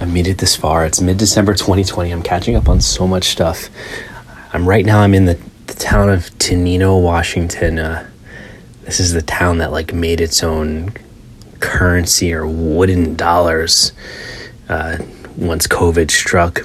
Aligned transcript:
I've 0.00 0.12
made 0.12 0.28
it 0.28 0.38
this 0.38 0.54
far. 0.54 0.86
It's 0.86 1.00
mid 1.00 1.18
December 1.18 1.54
2020. 1.54 2.12
I'm 2.12 2.22
catching 2.22 2.54
up 2.54 2.68
on 2.68 2.80
so 2.80 3.06
much 3.06 3.24
stuff. 3.24 3.68
I'm 4.52 4.68
right 4.68 4.86
now. 4.86 5.00
I'm 5.00 5.12
in 5.12 5.24
the, 5.24 5.34
the 5.66 5.74
town 5.74 6.08
of 6.08 6.30
Tenino, 6.38 7.02
Washington. 7.02 7.80
Uh, 7.80 8.08
this 8.82 9.00
is 9.00 9.12
the 9.12 9.22
town 9.22 9.58
that 9.58 9.72
like 9.72 9.92
made 9.92 10.20
its 10.20 10.42
own 10.44 10.92
currency 11.58 12.32
or 12.32 12.46
wooden 12.46 13.16
dollars 13.16 13.92
uh, 14.68 14.98
once 15.36 15.66
COVID 15.66 16.12
struck. 16.12 16.60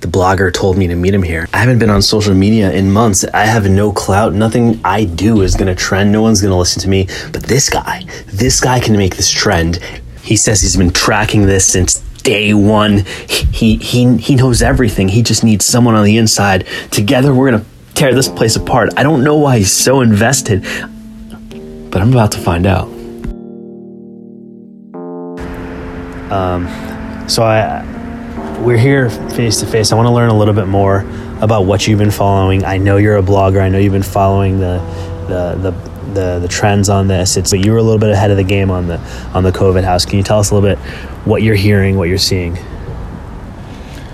The 0.00 0.08
blogger 0.08 0.52
told 0.52 0.76
me 0.76 0.88
to 0.88 0.96
meet 0.96 1.14
him 1.14 1.22
here. 1.22 1.48
I 1.52 1.58
haven't 1.58 1.78
been 1.78 1.90
on 1.90 2.02
social 2.02 2.34
media 2.34 2.72
in 2.72 2.92
months. 2.92 3.24
I 3.32 3.46
have 3.46 3.70
no 3.70 3.92
clout. 3.92 4.34
Nothing 4.34 4.80
I 4.84 5.04
do 5.04 5.42
is 5.42 5.54
going 5.54 5.74
to 5.74 5.74
trend. 5.74 6.10
No 6.10 6.22
one's 6.22 6.40
going 6.40 6.50
to 6.52 6.56
listen 6.56 6.82
to 6.82 6.88
me. 6.88 7.06
But 7.32 7.44
this 7.44 7.70
guy, 7.70 8.04
this 8.26 8.60
guy 8.60 8.80
can 8.80 8.96
make 8.96 9.16
this 9.16 9.30
trend. 9.30 9.76
He 10.22 10.36
says 10.36 10.60
he's 10.60 10.76
been 10.76 10.90
tracking 10.90 11.46
this 11.46 11.66
since 11.66 12.04
day 12.26 12.52
one. 12.52 13.04
He 13.28 13.76
he 13.76 14.16
he 14.18 14.34
knows 14.34 14.60
everything. 14.60 15.08
He 15.08 15.22
just 15.22 15.44
needs 15.44 15.64
someone 15.64 15.94
on 15.94 16.04
the 16.04 16.16
inside. 16.18 16.66
Together, 16.90 17.32
we're 17.32 17.52
gonna 17.52 17.64
tear 17.94 18.14
this 18.14 18.28
place 18.28 18.56
apart. 18.56 18.90
I 18.96 19.04
don't 19.04 19.22
know 19.22 19.36
why 19.36 19.58
he's 19.58 19.72
so 19.72 20.00
invested, 20.00 20.62
but 21.90 22.02
I'm 22.02 22.10
about 22.10 22.32
to 22.32 22.38
find 22.38 22.66
out. 22.66 22.88
Um, 26.30 27.28
so 27.28 27.44
I 27.44 27.84
we're 28.60 28.76
here 28.76 29.08
face 29.08 29.60
to 29.60 29.66
face. 29.66 29.92
I 29.92 29.94
want 29.94 30.08
to 30.08 30.12
learn 30.12 30.28
a 30.28 30.36
little 30.36 30.54
bit 30.54 30.66
more 30.66 31.06
about 31.40 31.66
what 31.66 31.86
you've 31.86 32.00
been 32.00 32.10
following. 32.10 32.64
I 32.64 32.78
know 32.78 32.96
you're 32.96 33.18
a 33.18 33.22
blogger. 33.22 33.60
I 33.60 33.68
know 33.68 33.78
you've 33.78 33.92
been 33.92 34.02
following 34.02 34.58
the 34.58 34.78
the 35.28 35.70
the 35.70 35.85
the, 36.16 36.40
the 36.40 36.48
trends 36.48 36.88
on 36.88 37.06
this. 37.06 37.36
It's 37.36 37.50
but 37.50 37.64
you 37.64 37.70
were 37.72 37.78
a 37.78 37.82
little 37.82 38.00
bit 38.00 38.10
ahead 38.10 38.30
of 38.30 38.36
the 38.36 38.44
game 38.44 38.70
on 38.70 38.88
the 38.88 38.98
on 39.34 39.44
the 39.44 39.52
COVID 39.52 39.84
house. 39.84 40.04
Can 40.04 40.16
you 40.16 40.24
tell 40.24 40.40
us 40.40 40.50
a 40.50 40.54
little 40.54 40.68
bit 40.68 40.78
what 41.24 41.42
you're 41.42 41.54
hearing, 41.54 41.96
what 41.96 42.08
you're 42.08 42.18
seeing? 42.18 42.58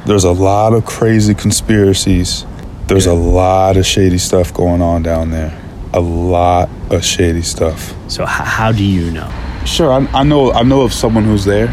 There's 0.05 0.24
a 0.24 0.33
lot 0.33 0.74
of 0.74 0.84
crazy 0.84 1.34
conspiracies. 1.34 2.45
There's 2.88 3.07
a 3.07 3.15
lot 3.15 3.77
of 3.77 3.87
shady 3.87 4.18
stuff 4.18 4.52
going 4.52 4.82
on 4.82 5.02
down 5.02 5.30
there. 5.30 5.57
A 5.95 6.01
lot 6.01 6.68
of 6.90 7.04
shady 7.04 7.43
stuff. 7.43 7.95
So 8.10 8.24
h- 8.24 8.29
how 8.29 8.73
do 8.73 8.82
you 8.84 9.10
know? 9.10 9.30
Sure, 9.65 9.93
I, 9.93 9.99
I 10.12 10.23
know. 10.24 10.52
I 10.52 10.62
know 10.65 10.80
of 10.82 10.93
someone 10.93 11.24
who's 11.24 11.45
there. 11.45 11.68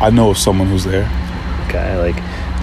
I 0.00 0.10
know 0.10 0.30
of 0.30 0.38
someone 0.38 0.68
who's 0.68 0.84
there. 0.84 1.04
Okay, 1.68 1.96
like, 1.98 2.16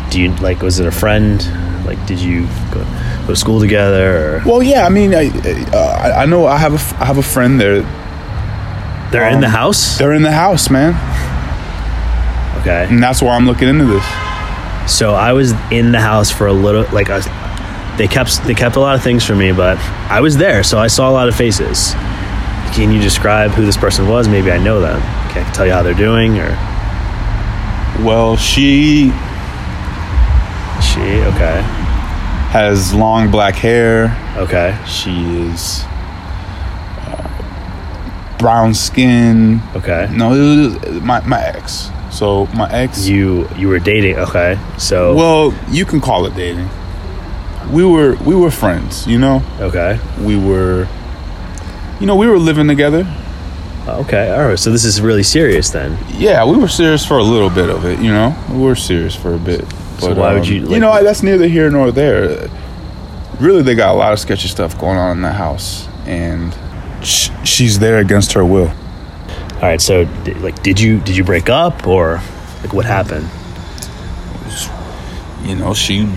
do 0.10 0.20
you 0.20 0.34
like? 0.38 0.62
Was 0.62 0.80
it 0.80 0.88
a 0.88 0.92
friend? 0.92 1.40
Like, 1.86 2.04
did 2.08 2.20
you 2.20 2.48
go, 2.74 2.82
go 3.26 3.34
to 3.34 3.36
school 3.36 3.60
together? 3.60 4.38
Or? 4.38 4.42
Well, 4.46 4.64
yeah. 4.64 4.86
I 4.86 4.90
mean, 4.90 5.14
I, 5.16 5.30
uh, 5.74 6.14
I 6.18 6.26
know. 6.26 6.46
I 6.46 6.58
have 6.58 6.74
a, 6.74 7.02
I 7.02 7.06
have 7.06 7.18
a 7.18 7.24
friend 7.24 7.60
there. 7.60 7.82
They're 9.12 9.30
in 9.30 9.40
the 9.42 9.48
Um, 9.48 9.54
house. 9.54 9.98
They're 9.98 10.14
in 10.14 10.24
the 10.24 10.32
house, 10.32 10.70
man, 10.70 10.94
Okay, 12.62 12.88
and 12.90 13.02
that's 13.02 13.22
why 13.22 13.36
I'm 13.36 13.46
looking 13.46 13.68
into 13.70 13.86
this. 13.86 14.04
so 14.92 15.14
I 15.14 15.34
was 15.34 15.52
in 15.72 15.92
the 15.92 16.00
house 16.02 16.32
for 16.32 16.48
a 16.48 16.54
little. 16.54 16.84
Like, 16.92 17.10
I 17.10 17.18
was, 17.18 17.26
they 17.98 18.08
kept 18.08 18.44
they 18.44 18.54
kept 18.56 18.76
a 18.76 18.80
lot 18.80 18.96
of 18.96 19.04
things 19.04 19.24
from 19.24 19.38
me, 19.38 19.52
but 19.52 19.78
I 20.10 20.20
was 20.22 20.36
there, 20.38 20.64
so 20.64 20.80
I 20.80 20.88
saw 20.88 21.10
a 21.10 21.14
lot 21.14 21.28
of 21.30 21.36
faces. 21.36 21.94
Can 22.74 22.92
you 22.92 23.00
describe 23.00 23.52
who 23.52 23.64
this 23.66 23.78
person 23.78 24.10
was? 24.10 24.28
Maybe 24.28 24.52
I 24.52 24.58
know 24.58 24.82
them. 24.82 25.00
Can 25.32 25.46
I 25.46 25.52
tell 25.54 25.66
you 25.66 25.72
how 25.72 25.82
they're 25.84 25.94
doing, 25.94 26.38
or 26.40 26.50
Well, 28.04 28.36
she 28.36 29.12
she? 30.82 31.22
Okay, 31.32 31.62
has 32.56 32.94
long 32.94 33.30
black 33.32 33.56
hair. 33.56 34.16
okay, 34.38 34.78
She 34.88 35.12
is 35.48 35.84
uh, 37.04 38.36
brown 38.40 38.74
skin. 38.74 39.62
okay. 39.76 40.08
No, 40.12 40.34
it 40.34 40.40
was 40.40 41.02
my 41.02 41.20
my 41.28 41.42
ex. 41.44 41.90
So 42.12 42.46
my 42.56 42.72
ex. 42.72 43.08
You 43.08 43.48
you 43.58 43.68
were 43.68 43.80
dating. 43.80 44.18
Okay, 44.20 44.58
so 44.78 45.14
Well, 45.16 45.54
you 45.70 45.86
can 45.86 46.00
call 46.00 46.26
it 46.28 46.36
dating. 46.36 46.70
We 47.74 47.84
were 47.84 48.16
we 48.26 48.36
were 48.36 48.52
friends, 48.52 49.06
you 49.08 49.18
know. 49.20 49.42
okay, 49.60 50.00
We 50.22 50.38
were, 50.38 50.88
you 52.00 52.06
know, 52.08 52.16
we 52.16 52.28
were 52.28 52.40
living 52.40 52.68
together. 52.68 53.04
okay. 53.88 54.32
All 54.32 54.48
right. 54.48 54.60
So 54.60 54.72
this 54.72 54.86
is 54.86 55.02
really 55.02 55.24
serious 55.24 55.70
then. 55.72 55.98
Yeah, 56.18 56.46
we 56.46 56.56
were 56.58 56.70
serious 56.70 57.04
for 57.06 57.18
a 57.18 57.24
little 57.24 57.50
bit 57.50 57.70
of 57.70 57.84
it, 57.86 58.00
you 58.00 58.12
know. 58.12 58.34
We 58.50 58.60
were 58.62 58.76
serious 58.76 59.16
for 59.16 59.34
a 59.34 59.38
bit. 59.40 59.66
But 59.96 60.02
So 60.02 60.14
why 60.16 60.34
would 60.34 60.44
um, 60.44 60.48
you, 60.48 60.56
you 60.62 60.66
like- 60.66 60.82
know, 60.82 61.04
that's 61.04 61.24
neither 61.24 61.48
here 61.48 61.70
nor 61.70 61.92
there. 61.92 62.50
Really, 63.40 63.62
they 63.64 63.76
got 63.76 63.94
a 63.94 63.98
lot 63.98 64.14
of 64.14 64.20
sketchy 64.20 64.48
stuff 64.48 64.80
going 64.80 64.98
on 64.98 65.18
in 65.18 65.22
that 65.24 65.36
house, 65.36 65.88
and 66.06 66.56
sh- 67.04 67.30
she's 67.44 67.80
there 67.80 67.98
against 67.98 68.32
her 68.34 68.46
will. 68.46 68.70
All 69.56 69.62
right. 69.62 69.82
So 69.82 70.08
like, 70.40 70.64
did 70.64 70.80
you 70.80 71.00
did 71.00 71.18
you 71.18 71.24
break 71.24 71.50
up 71.50 71.86
or 71.88 72.22
like 72.62 72.74
what 72.74 72.86
happened? 72.86 73.28
You 75.44 75.56
know, 75.56 75.74
she 75.74 76.10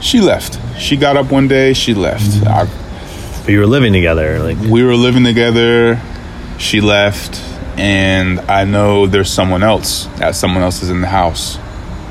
she 0.00 0.20
left. 0.20 0.58
She 0.78 0.96
got 0.96 1.16
up 1.16 1.30
one 1.30 1.48
day. 1.48 1.72
She 1.72 1.94
left. 1.94 2.24
Mm-hmm. 2.24 2.48
I, 2.48 3.42
But 3.44 3.52
you 3.52 3.60
were 3.60 3.66
living 3.66 3.92
together. 3.92 4.40
Like 4.40 4.58
we 4.58 4.82
were 4.82 4.96
living 4.96 5.24
together. 5.24 6.00
She 6.58 6.80
left, 6.80 7.40
and 7.78 8.40
I 8.40 8.64
know 8.64 9.06
there's 9.06 9.30
someone 9.32 9.62
else. 9.62 10.06
That 10.18 10.34
someone 10.34 10.62
else 10.62 10.82
is 10.82 10.90
in 10.90 11.00
the 11.00 11.06
house. 11.08 11.56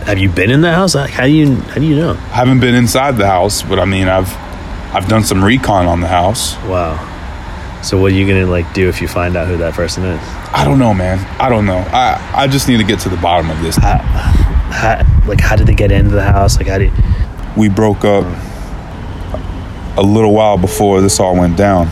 Have 0.06 0.19
you 0.19 0.30
been 0.30 0.52
in 0.52 0.62
the 0.62 0.72
house? 0.72 0.94
How 0.94 1.24
do 1.25 1.31
you 1.31 1.56
how 1.56 1.75
do 1.75 1.86
you 1.86 1.96
know? 1.96 2.12
I 2.12 2.36
haven't 2.36 2.59
been 2.59 2.75
inside 2.75 3.18
the 3.18 3.28
house, 3.28 3.64
but 3.64 3.80
I 3.80 3.86
mean, 3.86 4.08
I've 4.09 4.34
I've 4.94 5.08
done 5.08 5.24
some 5.24 5.44
recon 5.44 5.88
on 5.88 6.02
the 6.02 6.08
house. 6.08 6.56
Wow. 6.64 7.09
So 7.84 7.97
what 8.00 8.12
are 8.12 8.16
you 8.16 8.28
gonna 8.28 8.46
like 8.46 8.72
do 8.74 8.88
if 8.90 9.02
you 9.02 9.08
find 9.08 9.36
out 9.36 9.47
who 9.47 9.58
that 9.58 9.74
person 9.74 10.03
is? 10.03 10.19
I 10.53 10.63
don't 10.66 10.80
know, 10.80 10.94
man. 10.94 11.19
I 11.40 11.50
don't 11.50 11.66
know. 11.66 11.78
I 11.78 12.19
I 12.34 12.47
just 12.47 12.68
need 12.68 12.78
to 12.78 12.84
get 12.84 13.00
to 13.02 13.09
the 13.09 13.18
bottom 13.18 13.50
of 13.50 13.62
this. 13.62 13.75
How, 13.75 13.97
how, 13.97 15.22
like 15.28 15.40
how 15.40 15.56
did 15.56 15.68
they 15.68 15.74
get 15.74 15.92
into 15.92 16.12
the 16.12 16.24
house? 16.24 16.58
Like 16.58 16.68
how 16.68 16.78
you, 16.78 16.92
We 17.58 17.69
broke 17.69 18.03
up 18.06 18.25
a 19.97 20.02
little 20.02 20.34
while 20.34 20.58
before 20.58 21.02
this 21.02 21.19
all 21.19 21.36
went 21.36 21.58
down. 21.58 21.88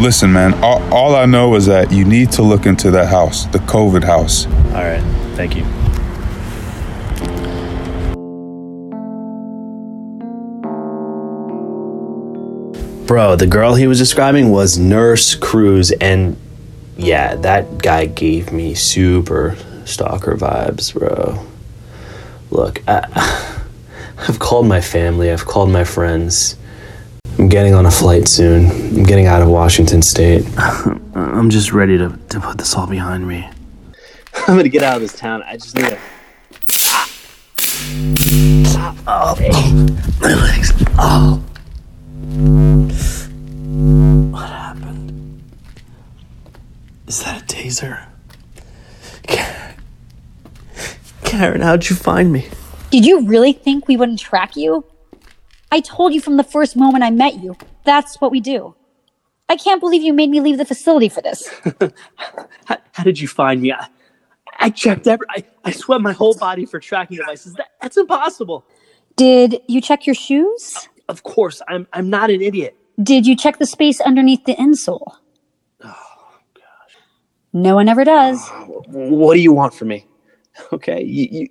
Listen, 0.00 0.32
man. 0.32 0.54
All, 0.62 0.82
all 0.92 1.14
I 1.16 1.26
know 1.26 1.54
is 1.54 1.66
that 1.66 1.90
you 1.90 2.04
need 2.04 2.32
to 2.32 2.42
look 2.42 2.66
into 2.66 2.90
that 2.92 3.08
house, 3.08 3.46
the 3.46 3.58
COVID 3.58 4.04
house. 4.04 4.46
all 4.46 4.84
right. 4.84 5.02
Thank 5.36 5.56
you. 5.56 5.64
Bro, 13.06 13.36
the 13.36 13.46
girl 13.46 13.76
he 13.76 13.86
was 13.86 13.98
describing 13.98 14.50
was 14.50 14.78
Nurse 14.78 15.36
Cruz, 15.36 15.92
and 15.92 16.36
yeah, 16.96 17.36
that 17.36 17.78
guy 17.78 18.06
gave 18.06 18.50
me 18.50 18.74
super 18.74 19.56
stalker 19.84 20.34
vibes, 20.34 20.92
bro. 20.92 21.46
Look, 22.50 22.82
I, 22.88 23.62
I've 24.18 24.40
called 24.40 24.66
my 24.66 24.80
family, 24.80 25.30
I've 25.30 25.46
called 25.46 25.70
my 25.70 25.84
friends. 25.84 26.56
I'm 27.38 27.48
getting 27.48 27.74
on 27.74 27.86
a 27.86 27.92
flight 27.92 28.26
soon. 28.26 28.70
I'm 28.70 29.04
getting 29.04 29.26
out 29.26 29.40
of 29.40 29.48
Washington 29.48 30.02
State. 30.02 30.44
I'm 31.14 31.48
just 31.48 31.72
ready 31.72 31.96
to, 31.98 32.18
to 32.30 32.40
put 32.40 32.58
this 32.58 32.74
all 32.74 32.88
behind 32.88 33.28
me. 33.28 33.48
I'm 34.48 34.56
gonna 34.56 34.68
get 34.68 34.82
out 34.82 34.96
of 34.96 35.02
this 35.02 35.16
town. 35.16 35.44
I 35.44 35.56
just 35.58 35.76
need 35.76 35.90
to. 35.90 35.98
Oh, 39.06 39.36
my 40.20 40.34
legs. 40.34 40.72
Oh. 40.98 41.45
What 44.32 44.48
happened? 44.48 45.42
Is 47.06 47.22
that 47.22 47.42
a 47.42 47.44
taser? 47.44 48.06
Karen, 49.22 49.74
Karen, 51.24 51.60
how'd 51.60 51.88
you 51.88 51.94
find 51.96 52.32
me? 52.32 52.48
Did 52.90 53.06
you 53.06 53.26
really 53.26 53.52
think 53.52 53.86
we 53.86 53.96
wouldn't 53.96 54.18
track 54.18 54.56
you? 54.56 54.84
I 55.70 55.80
told 55.80 56.14
you 56.14 56.20
from 56.20 56.36
the 56.36 56.44
first 56.44 56.76
moment 56.76 57.04
I 57.04 57.10
met 57.10 57.40
you. 57.40 57.56
That's 57.84 58.20
what 58.20 58.32
we 58.32 58.40
do. 58.40 58.74
I 59.48 59.56
can't 59.56 59.80
believe 59.80 60.02
you 60.02 60.12
made 60.12 60.30
me 60.30 60.40
leave 60.40 60.58
the 60.58 60.64
facility 60.64 61.08
for 61.08 61.20
this. 61.20 61.48
How, 62.64 62.78
how 62.92 63.04
did 63.04 63.20
you 63.20 63.28
find 63.28 63.62
me? 63.62 63.72
I, 63.72 63.86
I 64.58 64.70
checked 64.70 65.06
every. 65.06 65.26
I, 65.30 65.44
I 65.64 65.70
swept 65.70 66.02
my 66.02 66.12
whole 66.12 66.34
body 66.34 66.66
for 66.66 66.80
tracking 66.80 67.18
devices. 67.18 67.52
That, 67.54 67.68
that's 67.80 67.96
impossible. 67.96 68.64
Did 69.14 69.60
you 69.68 69.80
check 69.80 70.06
your 70.06 70.14
shoes? 70.14 70.88
Of 71.08 71.22
course, 71.22 71.62
I'm. 71.68 71.86
I'm 71.92 72.10
not 72.10 72.30
an 72.30 72.42
idiot. 72.42 72.76
Did 73.02 73.26
you 73.26 73.36
check 73.36 73.58
the 73.58 73.66
space 73.66 74.00
underneath 74.00 74.44
the 74.44 74.54
insole? 74.56 75.14
Oh 75.84 76.38
gosh. 76.54 76.96
No 77.52 77.74
one 77.74 77.88
ever 77.88 78.04
does. 78.04 78.40
Uh, 78.50 78.64
what 78.88 79.34
do 79.34 79.40
you 79.40 79.52
want 79.52 79.74
from 79.74 79.88
me? 79.88 80.06
Okay, 80.72 81.04
you, 81.04 81.28
you, 81.30 81.48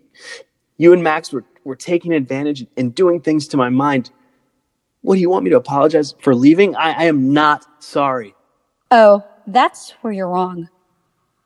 you 0.77 0.91
and 0.91 1.03
Max 1.03 1.31
were 1.31 1.45
were 1.63 1.75
taking 1.75 2.11
advantage 2.11 2.65
and 2.75 2.95
doing 2.95 3.21
things 3.21 3.47
to 3.49 3.57
my 3.57 3.69
mind. 3.69 4.09
What 5.01 5.13
do 5.13 5.21
you 5.21 5.29
want 5.29 5.43
me 5.43 5.51
to 5.51 5.57
apologize 5.57 6.15
for 6.21 6.33
leaving? 6.33 6.75
I, 6.75 6.93
I 6.93 7.03
am 7.03 7.31
not 7.31 7.83
sorry. 7.83 8.33
Oh, 8.89 9.23
that's 9.45 9.91
where 10.01 10.11
you're 10.11 10.27
wrong. 10.27 10.69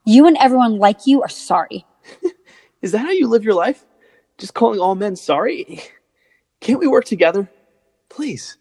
You 0.06 0.26
and 0.26 0.38
everyone 0.38 0.78
like 0.78 1.06
you 1.06 1.20
are 1.20 1.28
sorry. 1.28 1.84
Is 2.82 2.92
that 2.92 3.00
how 3.00 3.10
you 3.10 3.28
live 3.28 3.44
your 3.44 3.54
life? 3.54 3.84
Just 4.38 4.54
calling 4.54 4.80
all 4.80 4.94
men 4.94 5.16
sorry? 5.16 5.82
Can't 6.60 6.80
we 6.80 6.86
work 6.86 7.04
together? 7.04 7.50
Please. 8.10 8.58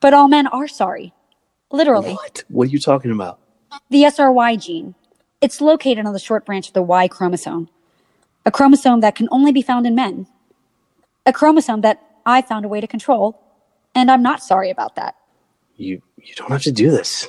But 0.00 0.14
all 0.14 0.28
men 0.28 0.46
are 0.46 0.68
sorry. 0.68 1.12
Literally. 1.72 2.12
What? 2.12 2.44
What 2.48 2.68
are 2.68 2.70
you 2.70 2.78
talking 2.78 3.10
about? 3.10 3.40
The 3.90 4.04
SRY 4.04 4.56
gene. 4.64 4.94
It's 5.40 5.60
located 5.60 6.06
on 6.06 6.12
the 6.12 6.20
short 6.20 6.46
branch 6.46 6.68
of 6.68 6.74
the 6.74 6.82
Y 6.82 7.08
chromosome. 7.08 7.68
A 8.46 8.52
chromosome 8.52 9.00
that 9.00 9.16
can 9.16 9.28
only 9.32 9.50
be 9.50 9.62
found 9.62 9.86
in 9.86 9.94
men. 9.94 10.28
A 11.26 11.32
chromosome 11.32 11.80
that 11.80 12.00
I 12.24 12.42
found 12.42 12.64
a 12.64 12.68
way 12.68 12.80
to 12.80 12.86
control, 12.86 13.40
and 13.94 14.10
I'm 14.10 14.22
not 14.22 14.42
sorry 14.42 14.70
about 14.70 14.94
that. 14.96 15.16
You 15.76 16.02
you 16.18 16.34
don't 16.36 16.50
have 16.50 16.62
to 16.62 16.72
do 16.72 16.90
this. 16.90 17.28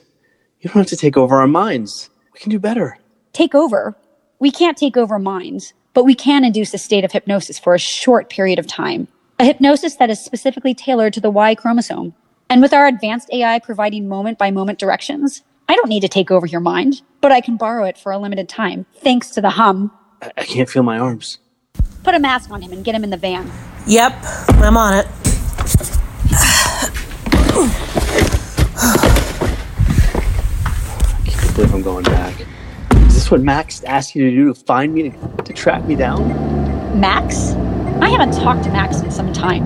You 0.60 0.69
don't 0.69 0.81
have 0.81 0.88
to 0.88 0.98
take 0.98 1.18
over 1.18 1.38
our 1.38 1.48
minds. 1.48 2.10
We 2.34 2.40
can 2.40 2.52
do 2.52 2.60
better. 2.60 2.98
Take 3.34 3.56
over? 3.56 3.96
We 4.40 4.52
can't 4.52 4.78
take 4.78 4.98
over 4.98 5.18
minds, 5.18 5.74
but 5.94 6.04
we 6.04 6.16
can 6.16 6.44
induce 6.44 6.74
a 6.74 6.78
state 6.78 7.04
of 7.04 7.12
hypnosis 7.12 7.57
for 7.57 7.74
a 7.74 7.80
short 7.80 8.30
period 8.30 8.60
of 8.60 8.68
time. 8.68 9.07
A 9.38 9.44
hypnosis 9.44 9.96
that 9.96 10.10
is 10.10 10.24
specifically 10.24 10.74
tailored 10.74 11.12
to 11.12 11.20
the 11.20 11.30
Y 11.30 11.56
chromosome. 11.56 12.14
And 12.50 12.62
with 12.62 12.74
our 12.74 12.88
advanced 12.88 13.30
AI 13.34 13.60
providing 13.60 14.08
moment 14.08 14.38
by 14.38 14.50
moment 14.50 14.80
directions, 14.80 15.44
I 15.68 15.76
don't 15.76 15.90
need 15.90 16.00
to 16.02 16.08
take 16.08 16.32
over 16.32 16.46
your 16.46 16.62
mind, 16.62 17.02
but 17.20 17.34
I 17.34 17.42
can 17.42 17.58
borrow 17.58 17.84
it 17.84 17.98
for 17.98 18.14
a 18.14 18.18
limited 18.18 18.48
time, 18.48 18.86
thanks 18.96 19.32
to 19.32 19.42
the 19.42 19.50
hum. 19.50 19.92
I, 20.22 20.32
I 20.38 20.46
can't 20.46 20.70
feel 20.70 20.84
my 20.84 20.98
arms. 20.98 21.40
Put 22.04 22.16
a 22.16 22.20
mask 22.20 22.50
on 22.50 22.62
him 22.62 22.72
and 22.72 22.86
get 22.86 22.96
him 22.96 23.04
in 23.04 23.10
the 23.10 23.18
van. 23.18 23.52
Yep, 23.88 24.14
I'm 24.24 24.78
on 24.78 24.94
it. 24.94 25.08
I 31.18 31.30
can't 31.30 31.56
believe 31.56 31.74
I'm 31.74 31.81
going 31.81 32.06
back. 32.06 32.40
Is 33.08 33.16
this 33.16 33.30
what 33.30 33.42
Max 33.42 33.84
asked 33.84 34.16
you 34.16 34.30
to 34.30 34.31
do 34.34 34.46
to 34.46 34.54
find 34.54 34.94
me, 34.94 35.10
to, 35.10 35.44
to 35.44 35.52
track 35.52 35.84
me 35.84 35.96
down? 35.96 36.30
Max? 36.98 37.54
I 38.01 38.09
haven't 38.09 38.33
talked 38.33 38.63
to 38.65 38.71
Max 38.71 39.01
in 39.01 39.12
some 39.12 39.31
time. 39.33 39.65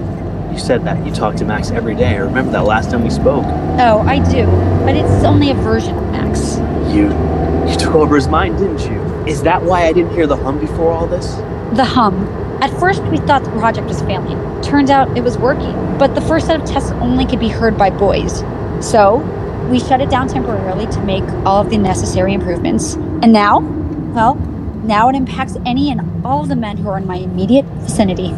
You 0.51 0.59
said 0.59 0.83
that 0.85 1.05
you 1.05 1.13
talk 1.13 1.35
to 1.35 1.45
Max 1.45 1.71
every 1.71 1.95
day. 1.95 2.15
I 2.15 2.17
remember 2.17 2.51
that 2.51 2.65
last 2.65 2.91
time 2.91 3.03
we 3.03 3.09
spoke. 3.09 3.45
Oh, 3.45 4.03
I 4.07 4.19
do, 4.31 4.45
but 4.85 4.95
it's 4.95 5.23
only 5.23 5.51
a 5.51 5.53
version 5.55 5.97
of 5.97 6.03
Max. 6.11 6.57
You 6.93 7.09
you 7.69 7.77
took 7.77 7.93
over 7.93 8.15
his 8.15 8.27
mind, 8.27 8.57
didn't 8.57 8.81
you? 8.81 8.99
Is 9.27 9.43
that 9.43 9.61
why 9.61 9.85
I 9.85 9.93
didn't 9.93 10.13
hear 10.13 10.25
the 10.25 10.35
hum 10.35 10.59
before 10.59 10.91
all 10.91 11.05
this? 11.05 11.35
The 11.75 11.85
hum. 11.85 12.27
At 12.61 12.77
first, 12.79 13.03
we 13.03 13.17
thought 13.17 13.43
the 13.43 13.51
project 13.51 13.87
was 13.87 14.01
failing. 14.01 14.61
Turns 14.61 14.89
out 14.89 15.15
it 15.15 15.23
was 15.23 15.37
working, 15.37 15.73
but 15.97 16.15
the 16.15 16.21
first 16.21 16.47
set 16.47 16.59
of 16.59 16.67
tests 16.67 16.91
only 16.93 17.25
could 17.25 17.39
be 17.39 17.47
heard 17.47 17.77
by 17.77 17.89
boys. 17.91 18.39
So, 18.81 19.17
we 19.69 19.79
shut 19.79 20.01
it 20.01 20.09
down 20.09 20.27
temporarily 20.27 20.87
to 20.87 21.01
make 21.01 21.23
all 21.45 21.61
of 21.61 21.69
the 21.69 21.77
necessary 21.77 22.33
improvements. 22.33 22.95
And 22.95 23.31
now, 23.31 23.59
well, 24.13 24.33
now 24.83 25.09
it 25.09 25.15
impacts 25.15 25.57
any 25.65 25.91
and 25.91 26.25
all 26.25 26.45
the 26.45 26.55
men 26.55 26.77
who 26.77 26.89
are 26.89 26.97
in 26.97 27.05
my 27.05 27.17
immediate 27.17 27.65
vicinity. 27.83 28.33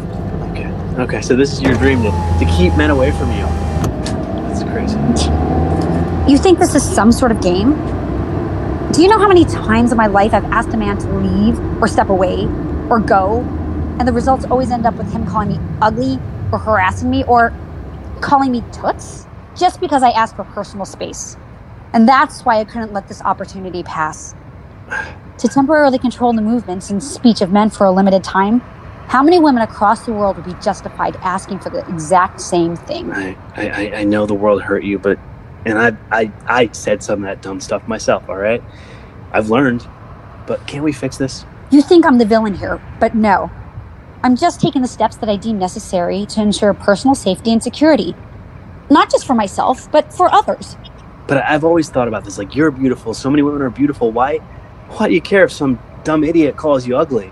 Okay. 0.50 0.68
Okay, 0.98 1.22
so 1.22 1.36
this 1.36 1.52
is 1.52 1.62
your 1.62 1.74
dream 1.74 2.02
to, 2.02 2.10
to 2.10 2.44
keep 2.56 2.76
men 2.76 2.90
away 2.90 3.12
from 3.12 3.30
you. 3.32 3.44
That's 4.48 4.62
crazy. 4.64 4.98
You 6.30 6.38
think 6.38 6.58
this 6.58 6.74
is 6.74 6.82
some 6.82 7.12
sort 7.12 7.32
of 7.32 7.40
game? 7.40 7.72
Do 8.92 9.02
you 9.02 9.08
know 9.08 9.18
how 9.18 9.28
many 9.28 9.44
times 9.44 9.90
in 9.90 9.96
my 9.96 10.06
life 10.06 10.34
I've 10.34 10.44
asked 10.44 10.68
a 10.74 10.76
man 10.76 10.98
to 10.98 11.08
leave 11.08 11.58
or 11.82 11.88
step 11.88 12.10
away 12.10 12.44
or 12.90 13.00
go, 13.00 13.40
and 13.98 14.06
the 14.06 14.12
results 14.12 14.44
always 14.44 14.70
end 14.70 14.84
up 14.84 14.94
with 14.96 15.10
him 15.12 15.26
calling 15.26 15.48
me 15.48 15.58
ugly 15.80 16.18
or 16.52 16.58
harassing 16.58 17.10
me 17.10 17.24
or 17.24 17.54
calling 18.20 18.52
me 18.52 18.62
toots 18.70 19.26
just 19.56 19.80
because 19.80 20.02
I 20.02 20.10
asked 20.10 20.36
for 20.36 20.44
personal 20.44 20.84
space? 20.84 21.36
And 21.94 22.08
that's 22.08 22.44
why 22.44 22.58
I 22.58 22.64
couldn't 22.64 22.92
let 22.92 23.08
this 23.08 23.22
opportunity 23.22 23.82
pass. 23.82 24.34
To 25.42 25.48
temporarily 25.48 25.98
control 25.98 26.32
the 26.32 26.40
movements 26.40 26.90
and 26.90 27.02
speech 27.02 27.40
of 27.40 27.50
men 27.50 27.68
for 27.68 27.84
a 27.84 27.90
limited 27.90 28.22
time, 28.22 28.60
how 29.08 29.24
many 29.24 29.40
women 29.40 29.60
across 29.64 30.06
the 30.06 30.12
world 30.12 30.36
would 30.36 30.44
be 30.44 30.54
justified 30.62 31.16
asking 31.16 31.58
for 31.58 31.68
the 31.68 31.80
exact 31.88 32.40
same 32.40 32.76
thing? 32.76 33.10
I, 33.10 33.36
I, 33.56 33.92
I- 33.96 34.04
know 34.04 34.24
the 34.24 34.34
world 34.34 34.62
hurt 34.62 34.84
you, 34.84 35.00
but 35.00 35.18
and 35.66 35.76
I, 35.80 35.96
I 36.12 36.32
I 36.46 36.68
said 36.70 37.02
some 37.02 37.24
of 37.24 37.28
that 37.28 37.42
dumb 37.42 37.58
stuff 37.58 37.88
myself, 37.88 38.28
all 38.28 38.36
right? 38.36 38.62
I've 39.32 39.50
learned. 39.50 39.84
But 40.46 40.64
can't 40.68 40.84
we 40.84 40.92
fix 40.92 41.16
this? 41.18 41.44
You 41.72 41.82
think 41.82 42.06
I'm 42.06 42.18
the 42.18 42.24
villain 42.24 42.54
here, 42.54 42.80
but 43.00 43.16
no. 43.16 43.50
I'm 44.22 44.36
just 44.36 44.60
taking 44.60 44.80
the 44.80 44.86
steps 44.86 45.16
that 45.16 45.28
I 45.28 45.34
deem 45.34 45.58
necessary 45.58 46.24
to 46.26 46.40
ensure 46.40 46.72
personal 46.72 47.16
safety 47.16 47.50
and 47.50 47.60
security. 47.60 48.14
Not 48.90 49.10
just 49.10 49.26
for 49.26 49.34
myself, 49.34 49.90
but 49.90 50.12
for 50.12 50.32
others. 50.32 50.76
But 51.26 51.38
I've 51.38 51.64
always 51.64 51.90
thought 51.90 52.06
about 52.06 52.24
this. 52.24 52.38
Like 52.38 52.54
you're 52.54 52.70
beautiful. 52.70 53.12
So 53.12 53.28
many 53.28 53.42
women 53.42 53.60
are 53.62 53.70
beautiful. 53.70 54.12
Why 54.12 54.38
why 54.92 55.08
do 55.08 55.14
you 55.14 55.20
care 55.20 55.44
if 55.44 55.52
some 55.52 55.78
dumb 56.04 56.22
idiot 56.22 56.56
calls 56.56 56.86
you 56.86 56.96
ugly? 56.96 57.30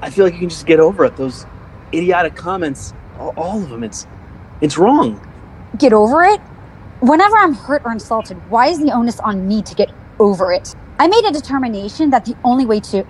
I 0.00 0.10
feel 0.10 0.24
like 0.24 0.34
you 0.34 0.40
can 0.40 0.48
just 0.48 0.66
get 0.66 0.80
over 0.80 1.04
it. 1.04 1.16
Those 1.16 1.46
idiotic 1.92 2.36
comments, 2.36 2.94
all, 3.18 3.62
of 3.62 3.68
them, 3.68 3.82
it's 3.82 4.06
it's 4.60 4.78
wrong. 4.78 5.20
Get 5.78 5.92
over 5.92 6.22
it? 6.22 6.40
Whenever 7.00 7.36
I'm 7.36 7.54
hurt 7.54 7.82
or 7.84 7.92
insulted, 7.92 8.36
why 8.50 8.68
is 8.68 8.78
the 8.78 8.92
onus 8.92 9.18
on 9.20 9.48
me 9.48 9.62
to 9.62 9.74
get 9.74 9.90
over 10.18 10.52
it? 10.52 10.74
I 10.98 11.08
made 11.08 11.24
a 11.24 11.32
determination 11.32 12.10
that 12.10 12.24
the 12.24 12.36
only 12.44 12.64
way 12.64 12.80
to 12.80 13.04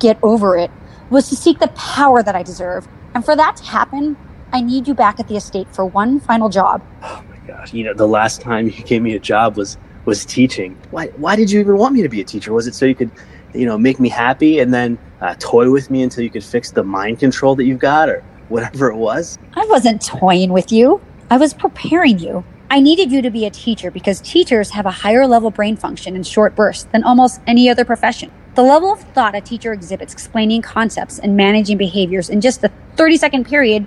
get 0.00 0.18
over 0.22 0.56
it 0.56 0.70
was 1.08 1.28
to 1.28 1.36
seek 1.36 1.60
the 1.60 1.68
power 1.68 2.22
that 2.22 2.34
I 2.34 2.42
deserve. 2.42 2.88
And 3.14 3.24
for 3.24 3.36
that 3.36 3.56
to 3.56 3.64
happen, 3.64 4.16
I 4.52 4.60
need 4.60 4.88
you 4.88 4.94
back 4.94 5.20
at 5.20 5.28
the 5.28 5.36
estate 5.36 5.68
for 5.72 5.86
one 5.86 6.18
final 6.20 6.48
job. 6.48 6.82
Oh 7.02 7.24
my 7.30 7.38
gosh. 7.46 7.72
You 7.72 7.84
know, 7.84 7.94
the 7.94 8.08
last 8.08 8.40
time 8.40 8.66
you 8.66 8.82
gave 8.82 9.02
me 9.02 9.14
a 9.14 9.20
job 9.20 9.56
was 9.56 9.78
was 10.08 10.24
teaching. 10.24 10.76
Why 10.90 11.08
why 11.18 11.36
did 11.36 11.50
you 11.50 11.60
even 11.60 11.76
want 11.76 11.94
me 11.94 12.02
to 12.02 12.08
be 12.08 12.20
a 12.20 12.24
teacher? 12.24 12.52
Was 12.52 12.66
it 12.66 12.74
so 12.74 12.86
you 12.86 12.94
could, 12.94 13.10
you 13.54 13.66
know, 13.66 13.78
make 13.78 14.00
me 14.00 14.08
happy 14.08 14.58
and 14.58 14.72
then 14.72 14.98
uh, 15.20 15.34
toy 15.38 15.70
with 15.70 15.90
me 15.90 16.02
until 16.02 16.24
you 16.24 16.30
could 16.30 16.42
fix 16.42 16.70
the 16.72 16.82
mind 16.82 17.20
control 17.20 17.54
that 17.56 17.64
you've 17.64 17.78
got 17.78 18.08
or 18.08 18.24
whatever 18.48 18.90
it 18.90 18.96
was? 18.96 19.38
I 19.54 19.64
wasn't 19.66 20.04
toying 20.04 20.50
with 20.50 20.72
you. 20.72 21.00
I 21.30 21.36
was 21.36 21.52
preparing 21.52 22.18
you. 22.18 22.42
I 22.70 22.80
needed 22.80 23.12
you 23.12 23.22
to 23.22 23.30
be 23.30 23.44
a 23.46 23.50
teacher 23.50 23.90
because 23.90 24.20
teachers 24.20 24.70
have 24.70 24.86
a 24.86 24.90
higher 24.90 25.26
level 25.26 25.50
brain 25.50 25.76
function 25.76 26.16
in 26.16 26.22
short 26.22 26.54
bursts 26.56 26.84
than 26.84 27.04
almost 27.04 27.40
any 27.46 27.68
other 27.68 27.84
profession. 27.84 28.30
The 28.54 28.62
level 28.62 28.92
of 28.92 29.00
thought 29.14 29.34
a 29.34 29.40
teacher 29.40 29.72
exhibits 29.72 30.12
explaining 30.12 30.62
concepts 30.62 31.18
and 31.18 31.36
managing 31.36 31.76
behaviors 31.76 32.30
in 32.30 32.40
just 32.40 32.64
a 32.64 32.72
30 32.96 33.16
second 33.18 33.44
period 33.46 33.86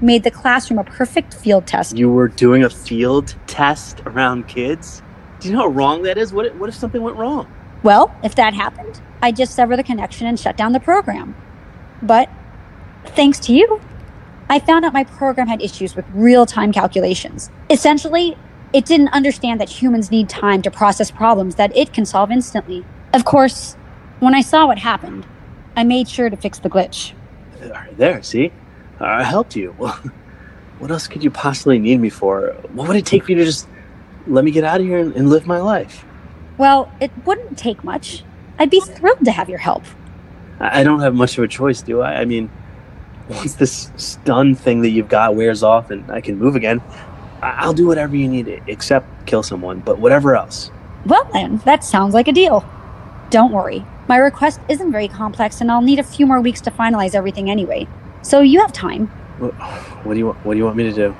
made 0.00 0.24
the 0.24 0.30
classroom 0.30 0.78
a 0.78 0.84
perfect 0.84 1.34
field 1.34 1.66
test. 1.66 1.96
You 1.96 2.10
were 2.10 2.28
doing 2.28 2.64
a 2.64 2.70
field 2.70 3.34
test 3.46 4.00
around 4.06 4.48
kids? 4.48 5.02
Do 5.40 5.48
you 5.48 5.54
know 5.54 5.62
how 5.62 5.68
wrong 5.68 6.02
that 6.02 6.18
is? 6.18 6.32
What 6.32 6.46
if, 6.46 6.54
what 6.54 6.68
if 6.68 6.74
something 6.74 7.02
went 7.02 7.16
wrong? 7.16 7.50
Well, 7.82 8.14
if 8.24 8.34
that 8.34 8.54
happened, 8.54 9.00
I'd 9.22 9.36
just 9.36 9.54
sever 9.54 9.76
the 9.76 9.84
connection 9.84 10.26
and 10.26 10.38
shut 10.38 10.56
down 10.56 10.72
the 10.72 10.80
program. 10.80 11.36
But 12.02 12.28
thanks 13.06 13.38
to 13.40 13.52
you, 13.52 13.80
I 14.48 14.58
found 14.58 14.84
out 14.84 14.92
my 14.92 15.04
program 15.04 15.46
had 15.46 15.62
issues 15.62 15.94
with 15.94 16.04
real 16.12 16.46
time 16.46 16.72
calculations. 16.72 17.50
Essentially, 17.70 18.36
it 18.72 18.84
didn't 18.84 19.08
understand 19.08 19.60
that 19.60 19.68
humans 19.68 20.10
need 20.10 20.28
time 20.28 20.62
to 20.62 20.70
process 20.70 21.10
problems 21.10 21.54
that 21.54 21.74
it 21.76 21.92
can 21.92 22.04
solve 22.04 22.30
instantly. 22.30 22.84
Of 23.12 23.24
course, 23.24 23.74
when 24.20 24.34
I 24.34 24.40
saw 24.40 24.66
what 24.66 24.78
happened, 24.78 25.26
I 25.76 25.84
made 25.84 26.08
sure 26.08 26.28
to 26.28 26.36
fix 26.36 26.58
the 26.58 26.68
glitch. 26.68 27.12
There, 27.96 28.22
see? 28.22 28.52
I 29.00 29.22
helped 29.22 29.54
you. 29.54 29.74
Well, 29.78 29.92
what 30.78 30.90
else 30.90 31.06
could 31.06 31.22
you 31.22 31.30
possibly 31.30 31.78
need 31.78 32.00
me 32.00 32.10
for? 32.10 32.54
What 32.72 32.88
would 32.88 32.96
it 32.96 33.06
take 33.06 33.24
for 33.24 33.32
you 33.32 33.38
to 33.38 33.44
just 33.44 33.68
let 34.28 34.44
me 34.44 34.50
get 34.50 34.64
out 34.64 34.80
of 34.80 34.86
here 34.86 34.98
and, 34.98 35.14
and 35.14 35.30
live 35.30 35.46
my 35.46 35.60
life? 35.60 36.04
Well, 36.56 36.92
it 37.00 37.10
wouldn't 37.24 37.56
take 37.56 37.84
much. 37.84 38.24
I'd 38.58 38.70
be 38.70 38.80
thrilled 38.80 39.24
to 39.24 39.30
have 39.30 39.48
your 39.48 39.58
help. 39.58 39.84
I 40.60 40.82
don't 40.82 41.00
have 41.00 41.14
much 41.14 41.38
of 41.38 41.44
a 41.44 41.48
choice, 41.48 41.82
do 41.82 42.00
I? 42.00 42.20
I 42.20 42.24
mean, 42.24 42.50
once 43.28 43.54
this 43.54 43.90
stun 43.96 44.54
thing 44.54 44.82
that 44.82 44.90
you've 44.90 45.08
got 45.08 45.36
wears 45.36 45.62
off 45.62 45.90
and 45.90 46.10
I 46.10 46.20
can 46.20 46.38
move 46.38 46.56
again, 46.56 46.82
I'll 47.42 47.72
do 47.72 47.86
whatever 47.86 48.16
you 48.16 48.26
need, 48.26 48.62
except 48.66 49.26
kill 49.26 49.42
someone. 49.44 49.80
But 49.80 50.00
whatever 50.00 50.34
else, 50.34 50.70
Well, 51.06 51.28
then, 51.32 51.58
that 51.58 51.84
sounds 51.84 52.12
like 52.14 52.26
a 52.26 52.32
deal. 52.32 52.64
Don't 53.30 53.52
worry. 53.52 53.84
My 54.08 54.16
request 54.16 54.58
isn't 54.68 54.90
very 54.90 55.06
complex, 55.06 55.60
and 55.60 55.70
I'll 55.70 55.82
need 55.82 55.98
a 55.98 56.02
few 56.02 56.26
more 56.26 56.40
weeks 56.40 56.60
to 56.62 56.70
finalize 56.70 57.14
everything 57.14 57.50
anyway. 57.50 57.86
So 58.22 58.40
you 58.40 58.60
have 58.60 58.72
time. 58.72 59.06
what 59.38 60.14
do 60.14 60.18
you 60.18 60.26
want? 60.26 60.44
What 60.44 60.54
do 60.54 60.58
you 60.58 60.64
want 60.64 60.76
me 60.76 60.84
to 60.84 60.92
do? 60.92 61.14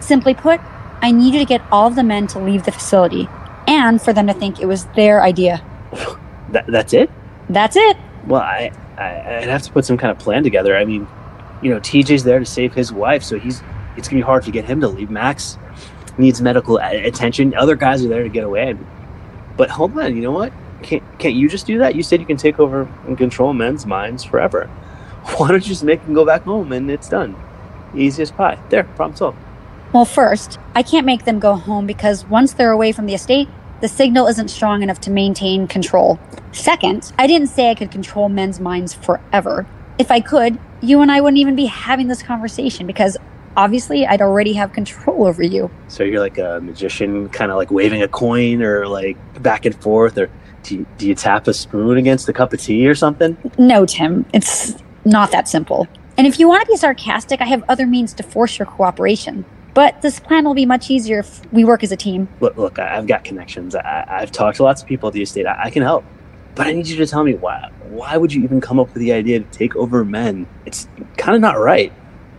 Simply 0.00 0.34
put, 0.34 0.60
I 1.04 1.10
need 1.10 1.34
you 1.34 1.40
to 1.40 1.44
get 1.44 1.60
all 1.70 1.88
of 1.88 1.96
the 1.96 2.02
men 2.02 2.26
to 2.28 2.38
leave 2.38 2.64
the 2.64 2.72
facility, 2.72 3.28
and 3.66 4.00
for 4.00 4.14
them 4.14 4.26
to 4.26 4.32
think 4.32 4.58
it 4.58 4.64
was 4.64 4.86
their 4.96 5.22
idea. 5.22 5.62
That, 6.50 6.66
that's 6.68 6.92
it? 6.92 7.10
That's 7.48 7.74
it. 7.74 7.96
Well, 8.26 8.42
I, 8.42 8.70
I 8.96 9.38
I'd 9.38 9.48
have 9.48 9.62
to 9.62 9.72
put 9.72 9.84
some 9.84 9.96
kind 9.96 10.12
of 10.12 10.20
plan 10.20 10.44
together. 10.44 10.76
I 10.76 10.84
mean, 10.84 11.08
you 11.62 11.70
know, 11.70 11.80
TJ's 11.80 12.22
there 12.22 12.38
to 12.38 12.44
save 12.44 12.74
his 12.74 12.92
wife, 12.92 13.24
so 13.24 13.40
he's 13.40 13.60
it's 13.96 14.06
gonna 14.06 14.20
be 14.20 14.24
hard 14.24 14.44
to 14.44 14.52
get 14.52 14.64
him 14.64 14.80
to 14.82 14.86
leave. 14.86 15.10
Max 15.10 15.58
needs 16.16 16.40
medical 16.40 16.76
attention. 16.78 17.54
Other 17.54 17.74
guys 17.74 18.04
are 18.04 18.08
there 18.08 18.22
to 18.22 18.28
get 18.28 18.44
away. 18.44 18.76
But 19.56 19.70
hold 19.70 19.98
on, 19.98 20.14
you 20.14 20.22
know 20.22 20.30
what? 20.30 20.52
Can't 20.82 21.02
can't 21.18 21.34
you 21.34 21.48
just 21.48 21.66
do 21.66 21.78
that? 21.78 21.96
You 21.96 22.04
said 22.04 22.20
you 22.20 22.26
can 22.26 22.36
take 22.36 22.60
over 22.60 22.82
and 23.08 23.18
control 23.18 23.52
men's 23.52 23.84
minds 23.84 24.22
forever. 24.22 24.66
Why 25.38 25.48
don't 25.48 25.64
you 25.64 25.70
just 25.70 25.82
make 25.82 26.04
them 26.04 26.14
go 26.14 26.24
back 26.24 26.42
home 26.42 26.70
and 26.70 26.88
it's 26.88 27.08
done? 27.08 27.34
Easy 27.96 28.22
as 28.22 28.30
pie. 28.30 28.60
There, 28.68 28.84
problem 28.84 29.16
solved. 29.16 29.38
Well, 29.94 30.04
first, 30.04 30.58
I 30.74 30.82
can't 30.82 31.06
make 31.06 31.24
them 31.24 31.38
go 31.38 31.54
home 31.54 31.86
because 31.86 32.24
once 32.24 32.52
they're 32.52 32.72
away 32.72 32.90
from 32.90 33.06
the 33.06 33.14
estate, 33.14 33.48
the 33.80 33.86
signal 33.86 34.26
isn't 34.26 34.48
strong 34.48 34.82
enough 34.82 35.00
to 35.02 35.10
maintain 35.12 35.68
control. 35.68 36.18
Second, 36.50 37.12
I 37.16 37.28
didn't 37.28 37.46
say 37.46 37.70
I 37.70 37.76
could 37.76 37.92
control 37.92 38.28
men's 38.28 38.58
minds 38.58 38.92
forever. 38.92 39.68
If 39.96 40.10
I 40.10 40.18
could, 40.18 40.58
you 40.80 41.00
and 41.00 41.12
I 41.12 41.20
wouldn't 41.20 41.38
even 41.38 41.54
be 41.54 41.66
having 41.66 42.08
this 42.08 42.24
conversation 42.24 42.88
because 42.88 43.16
obviously 43.56 44.04
I'd 44.04 44.20
already 44.20 44.54
have 44.54 44.72
control 44.72 45.28
over 45.28 45.44
you. 45.44 45.70
So 45.86 46.02
you're 46.02 46.18
like 46.18 46.38
a 46.38 46.58
magician, 46.60 47.28
kind 47.28 47.52
of 47.52 47.56
like 47.56 47.70
waving 47.70 48.02
a 48.02 48.08
coin 48.08 48.64
or 48.64 48.88
like 48.88 49.16
back 49.44 49.64
and 49.64 49.80
forth, 49.80 50.18
or 50.18 50.28
do 50.64 50.78
you, 50.78 50.86
do 50.98 51.06
you 51.06 51.14
tap 51.14 51.46
a 51.46 51.54
spoon 51.54 51.98
against 51.98 52.28
a 52.28 52.32
cup 52.32 52.52
of 52.52 52.60
tea 52.60 52.88
or 52.88 52.96
something? 52.96 53.36
No, 53.58 53.86
Tim, 53.86 54.26
it's 54.32 54.74
not 55.04 55.30
that 55.30 55.46
simple. 55.46 55.86
And 56.18 56.26
if 56.26 56.40
you 56.40 56.48
want 56.48 56.64
to 56.64 56.66
be 56.66 56.76
sarcastic, 56.76 57.40
I 57.40 57.44
have 57.44 57.62
other 57.68 57.86
means 57.86 58.12
to 58.14 58.24
force 58.24 58.58
your 58.58 58.66
cooperation. 58.66 59.44
But 59.74 60.00
this 60.02 60.20
plan 60.20 60.44
will 60.44 60.54
be 60.54 60.66
much 60.66 60.90
easier 60.90 61.18
if 61.18 61.40
we 61.52 61.64
work 61.64 61.82
as 61.82 61.90
a 61.92 61.96
team. 61.96 62.28
Look, 62.40 62.56
look 62.56 62.78
I've 62.78 63.06
got 63.06 63.24
connections. 63.24 63.74
I- 63.74 64.04
I've 64.08 64.30
talked 64.30 64.56
to 64.58 64.62
lots 64.62 64.82
of 64.82 64.88
people 64.88 65.08
at 65.08 65.12
the 65.12 65.22
estate. 65.22 65.46
I-, 65.46 65.64
I 65.64 65.70
can 65.70 65.82
help. 65.82 66.04
But 66.54 66.68
I 66.68 66.72
need 66.72 66.86
you 66.86 66.96
to 66.98 67.06
tell 67.06 67.24
me 67.24 67.34
why. 67.34 67.70
Why 67.88 68.16
would 68.16 68.32
you 68.32 68.42
even 68.44 68.60
come 68.60 68.78
up 68.78 68.94
with 68.94 69.00
the 69.02 69.12
idea 69.12 69.40
to 69.40 69.46
take 69.46 69.74
over 69.74 70.04
men? 70.04 70.46
It's 70.64 70.88
kind 71.16 71.34
of 71.34 71.40
not 71.40 71.58
right. 71.58 71.92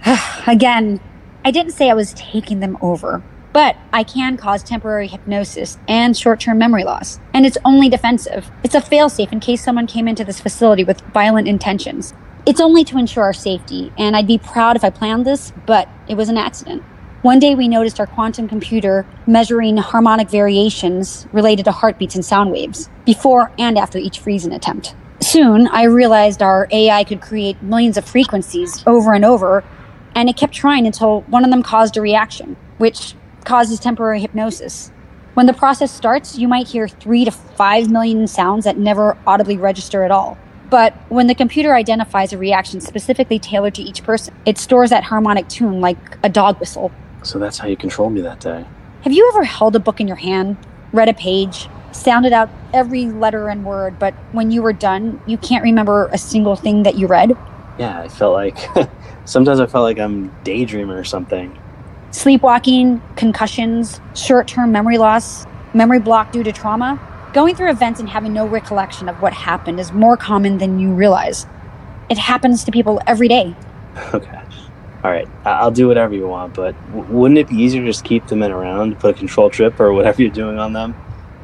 Again, 0.47 1.01
I 1.43 1.51
didn't 1.51 1.73
say 1.73 1.89
I 1.89 1.93
was 1.93 2.13
taking 2.13 2.61
them 2.61 2.77
over, 2.81 3.21
but 3.51 3.75
I 3.91 4.03
can 4.03 4.37
cause 4.37 4.63
temporary 4.63 5.07
hypnosis 5.07 5.77
and 5.87 6.15
short 6.15 6.39
term 6.39 6.57
memory 6.57 6.85
loss. 6.85 7.19
And 7.33 7.45
it's 7.45 7.57
only 7.65 7.89
defensive. 7.89 8.49
It's 8.63 8.75
a 8.75 8.79
failsafe 8.81 9.33
in 9.33 9.41
case 9.41 9.61
someone 9.61 9.85
came 9.87 10.07
into 10.07 10.23
this 10.23 10.39
facility 10.39 10.85
with 10.85 11.01
violent 11.13 11.49
intentions. 11.49 12.13
It's 12.45 12.61
only 12.61 12.83
to 12.85 12.97
ensure 12.97 13.23
our 13.23 13.33
safety, 13.33 13.91
and 13.97 14.15
I'd 14.15 14.27
be 14.27 14.37
proud 14.37 14.75
if 14.75 14.83
I 14.83 14.91
planned 14.91 15.25
this, 15.25 15.51
but 15.65 15.89
it 16.07 16.15
was 16.15 16.29
an 16.29 16.37
accident. 16.37 16.83
One 17.25 17.39
day 17.39 17.55
we 17.55 17.67
noticed 17.67 17.99
our 17.99 18.05
quantum 18.05 18.47
computer 18.47 19.03
measuring 19.25 19.77
harmonic 19.77 20.29
variations 20.29 21.25
related 21.33 21.65
to 21.65 21.71
heartbeats 21.71 22.13
and 22.13 22.23
sound 22.23 22.51
waves 22.51 22.87
before 23.03 23.51
and 23.57 23.79
after 23.79 23.97
each 23.97 24.19
freezing 24.19 24.53
attempt. 24.53 24.93
Soon, 25.21 25.67
I 25.69 25.85
realized 25.85 26.43
our 26.43 26.67
AI 26.69 27.03
could 27.03 27.21
create 27.21 27.63
millions 27.63 27.97
of 27.97 28.05
frequencies 28.05 28.83
over 28.85 29.11
and 29.11 29.25
over, 29.25 29.63
and 30.13 30.29
it 30.29 30.37
kept 30.37 30.53
trying 30.53 30.85
until 30.85 31.21
one 31.21 31.43
of 31.43 31.49
them 31.49 31.63
caused 31.63 31.97
a 31.97 32.01
reaction, 32.01 32.57
which 32.77 33.15
causes 33.43 33.79
temporary 33.79 34.21
hypnosis. 34.21 34.91
When 35.33 35.47
the 35.47 35.53
process 35.53 35.91
starts, 35.91 36.37
you 36.37 36.47
might 36.47 36.67
hear 36.67 36.87
three 36.87 37.25
to 37.25 37.31
five 37.31 37.89
million 37.89 38.27
sounds 38.27 38.65
that 38.65 38.77
never 38.77 39.17
audibly 39.25 39.57
register 39.57 40.03
at 40.03 40.11
all. 40.11 40.37
But 40.69 40.93
when 41.09 41.25
the 41.25 41.33
computer 41.33 41.73
identifies 41.73 42.33
a 42.33 42.37
reaction 42.37 42.81
specifically 42.81 43.39
tailored 43.39 43.73
to 43.75 43.81
each 43.81 44.03
person, 44.03 44.35
it 44.45 44.59
stores 44.59 44.91
that 44.91 45.05
harmonic 45.05 45.47
tune 45.47 45.81
like 45.81 45.97
a 46.23 46.29
dog 46.29 46.59
whistle. 46.59 46.91
So 47.25 47.39
that's 47.39 47.57
how 47.57 47.67
you 47.67 47.75
controlled 47.75 48.13
me 48.13 48.21
that 48.21 48.39
day. 48.39 48.65
Have 49.01 49.11
you 49.11 49.27
ever 49.33 49.43
held 49.43 49.75
a 49.75 49.79
book 49.79 49.99
in 49.99 50.07
your 50.07 50.15
hand, 50.15 50.57
read 50.93 51.09
a 51.09 51.13
page, 51.13 51.67
sounded 51.91 52.33
out 52.33 52.49
every 52.71 53.07
letter 53.07 53.49
and 53.49 53.65
word, 53.65 53.97
but 53.97 54.13
when 54.31 54.51
you 54.51 54.61
were 54.61 54.73
done, 54.73 55.19
you 55.25 55.37
can't 55.37 55.63
remember 55.63 56.07
a 56.13 56.17
single 56.19 56.55
thing 56.55 56.83
that 56.83 56.97
you 56.97 57.07
read? 57.07 57.35
Yeah, 57.79 57.99
I 57.99 58.09
felt 58.09 58.33
like 58.33 58.57
sometimes 59.25 59.59
I 59.59 59.65
felt 59.65 59.83
like 59.83 59.97
I'm 59.97 60.33
daydreaming 60.43 60.95
or 60.95 61.03
something. 61.03 61.57
Sleepwalking, 62.11 63.01
concussions, 63.15 63.99
short 64.13 64.47
term 64.47 64.71
memory 64.71 64.97
loss, 64.97 65.45
memory 65.73 65.99
block 65.99 66.31
due 66.31 66.43
to 66.43 66.51
trauma. 66.51 66.99
Going 67.33 67.55
through 67.55 67.71
events 67.71 67.99
and 67.99 68.07
having 68.07 68.33
no 68.33 68.45
recollection 68.45 69.09
of 69.09 69.21
what 69.21 69.33
happened 69.33 69.79
is 69.79 69.91
more 69.91 70.15
common 70.15 70.59
than 70.59 70.79
you 70.79 70.93
realize. 70.93 71.47
It 72.09 72.17
happens 72.17 72.63
to 72.65 72.71
people 72.71 73.01
every 73.07 73.27
day. 73.27 73.55
Okay. 74.13 74.44
All 75.05 75.11
right. 75.11 75.27
I'll 75.45 75.69
do 75.69 75.87
whatever 75.87 76.15
you 76.15 76.27
want, 76.27 76.55
but 76.55 76.73
w- 76.91 77.05
wouldn't 77.13 77.37
it 77.37 77.47
be 77.47 77.57
easier 77.57 77.81
to 77.81 77.87
just 77.87 78.03
keep 78.03 78.25
the 78.25 78.35
men 78.35 78.51
around, 78.51 78.99
put 78.99 79.15
a 79.15 79.17
control 79.19 79.51
trip 79.51 79.79
or 79.79 79.93
whatever 79.93 80.19
you're 80.23 80.31
doing 80.31 80.57
on 80.57 80.73
them, 80.73 80.95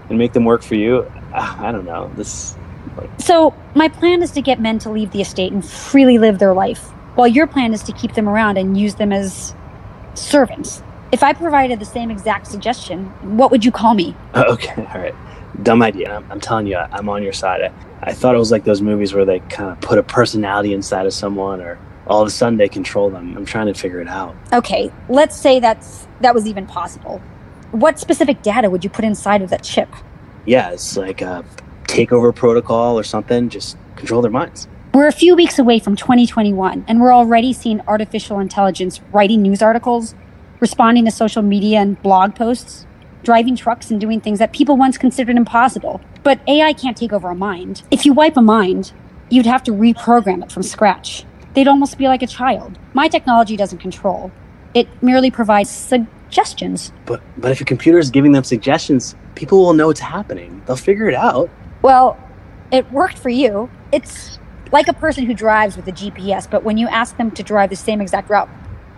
and 0.09 0.17
make 0.17 0.33
them 0.33 0.45
work 0.45 0.63
for 0.63 0.73
you? 0.73 1.05
Ah, 1.31 1.63
I 1.63 1.71
don't 1.71 1.85
know. 1.85 2.11
This. 2.15 2.55
So, 3.19 3.53
my 3.75 3.87
plan 3.87 4.23
is 4.23 4.31
to 4.31 4.41
get 4.41 4.59
men 4.59 4.79
to 4.79 4.89
leave 4.89 5.11
the 5.11 5.21
estate 5.21 5.51
and 5.53 5.63
freely 5.63 6.17
live 6.17 6.39
their 6.39 6.55
life, 6.55 6.89
while 7.13 7.27
your 7.27 7.45
plan 7.45 7.71
is 7.71 7.83
to 7.83 7.91
keep 7.91 8.15
them 8.15 8.27
around 8.27 8.57
and 8.57 8.75
use 8.75 8.95
them 8.95 9.11
as 9.13 9.53
servants. 10.15 10.81
If 11.11 11.21
I 11.21 11.33
provided 11.33 11.79
the 11.79 11.85
same 11.85 12.09
exact 12.09 12.47
suggestion, 12.47 13.05
what 13.37 13.51
would 13.51 13.63
you 13.63 13.71
call 13.71 13.93
me? 13.93 14.15
Okay. 14.35 14.73
All 14.91 14.99
right. 14.99 15.13
Dumb 15.61 15.83
idea. 15.83 16.15
I'm, 16.15 16.31
I'm 16.31 16.39
telling 16.39 16.65
you, 16.65 16.77
I- 16.77 16.89
I'm 16.93 17.07
on 17.09 17.21
your 17.21 17.33
side. 17.33 17.61
I, 17.61 17.71
I 18.01 18.13
thought 18.13 18.33
it 18.33 18.39
was 18.39 18.49
like 18.51 18.63
those 18.63 18.81
movies 18.81 19.13
where 19.13 19.23
they 19.23 19.39
kind 19.41 19.69
of 19.69 19.79
put 19.81 19.99
a 19.99 20.03
personality 20.03 20.73
inside 20.73 21.05
of 21.05 21.13
someone, 21.13 21.61
or 21.61 21.77
all 22.11 22.21
of 22.21 22.27
a 22.27 22.31
sudden 22.31 22.57
they 22.57 22.67
control 22.67 23.09
them. 23.09 23.35
I'm 23.37 23.45
trying 23.45 23.67
to 23.67 23.73
figure 23.73 24.01
it 24.01 24.07
out. 24.07 24.35
Okay, 24.51 24.91
let's 25.07 25.35
say 25.35 25.59
that's 25.59 26.07
that 26.19 26.35
was 26.35 26.45
even 26.45 26.67
possible. 26.67 27.21
What 27.71 27.99
specific 27.99 28.41
data 28.41 28.69
would 28.69 28.83
you 28.83 28.89
put 28.89 29.05
inside 29.05 29.41
of 29.41 29.49
that 29.49 29.63
chip? 29.63 29.89
Yeah, 30.45 30.71
it's 30.71 30.97
like 30.97 31.21
a 31.21 31.45
takeover 31.83 32.35
protocol 32.35 32.99
or 32.99 33.03
something. 33.03 33.47
Just 33.49 33.77
control 33.95 34.21
their 34.21 34.31
minds. 34.31 34.67
We're 34.93 35.07
a 35.07 35.13
few 35.13 35.37
weeks 35.37 35.57
away 35.57 35.79
from 35.79 35.95
2021, 35.95 36.83
and 36.85 36.99
we're 36.99 37.13
already 37.13 37.53
seeing 37.53 37.79
artificial 37.87 38.39
intelligence 38.39 38.99
writing 39.13 39.41
news 39.41 39.61
articles, 39.61 40.13
responding 40.59 41.05
to 41.05 41.11
social 41.11 41.41
media 41.41 41.79
and 41.79 42.01
blog 42.01 42.35
posts, 42.35 42.85
driving 43.23 43.55
trucks 43.55 43.89
and 43.89 44.01
doing 44.01 44.19
things 44.19 44.39
that 44.39 44.51
people 44.51 44.75
once 44.75 44.97
considered 44.97 45.37
impossible. 45.37 46.01
But 46.23 46.41
AI 46.45 46.73
can't 46.73 46.97
take 46.97 47.13
over 47.13 47.29
a 47.29 47.35
mind. 47.35 47.83
If 47.89 48.05
you 48.05 48.11
wipe 48.11 48.35
a 48.35 48.41
mind, 48.41 48.91
you'd 49.29 49.45
have 49.45 49.63
to 49.63 49.71
reprogram 49.71 50.43
it 50.43 50.51
from 50.51 50.63
scratch. 50.63 51.23
They'd 51.53 51.67
almost 51.67 51.97
be 51.97 52.07
like 52.07 52.21
a 52.21 52.27
child. 52.27 52.77
My 52.93 53.07
technology 53.07 53.57
doesn't 53.57 53.79
control, 53.79 54.31
it 54.73 54.87
merely 55.03 55.31
provides 55.31 55.69
suggestions. 55.69 56.91
But 57.05 57.21
but 57.37 57.51
if 57.51 57.61
a 57.61 57.65
computer 57.65 57.99
is 57.99 58.09
giving 58.09 58.31
them 58.31 58.43
suggestions, 58.43 59.15
people 59.35 59.59
will 59.59 59.73
know 59.73 59.89
it's 59.89 59.99
happening. 59.99 60.61
They'll 60.65 60.75
figure 60.75 61.09
it 61.09 61.15
out. 61.15 61.49
Well, 61.81 62.17
it 62.71 62.89
worked 62.91 63.17
for 63.17 63.29
you. 63.29 63.69
It's 63.91 64.39
like 64.71 64.87
a 64.87 64.93
person 64.93 65.25
who 65.25 65.33
drives 65.33 65.75
with 65.75 65.87
a 65.87 65.91
GPS, 65.91 66.49
but 66.49 66.63
when 66.63 66.77
you 66.77 66.87
ask 66.87 67.17
them 67.17 67.31
to 67.31 67.43
drive 67.43 67.69
the 67.69 67.75
same 67.75 67.99
exact 67.99 68.29
route, 68.29 68.49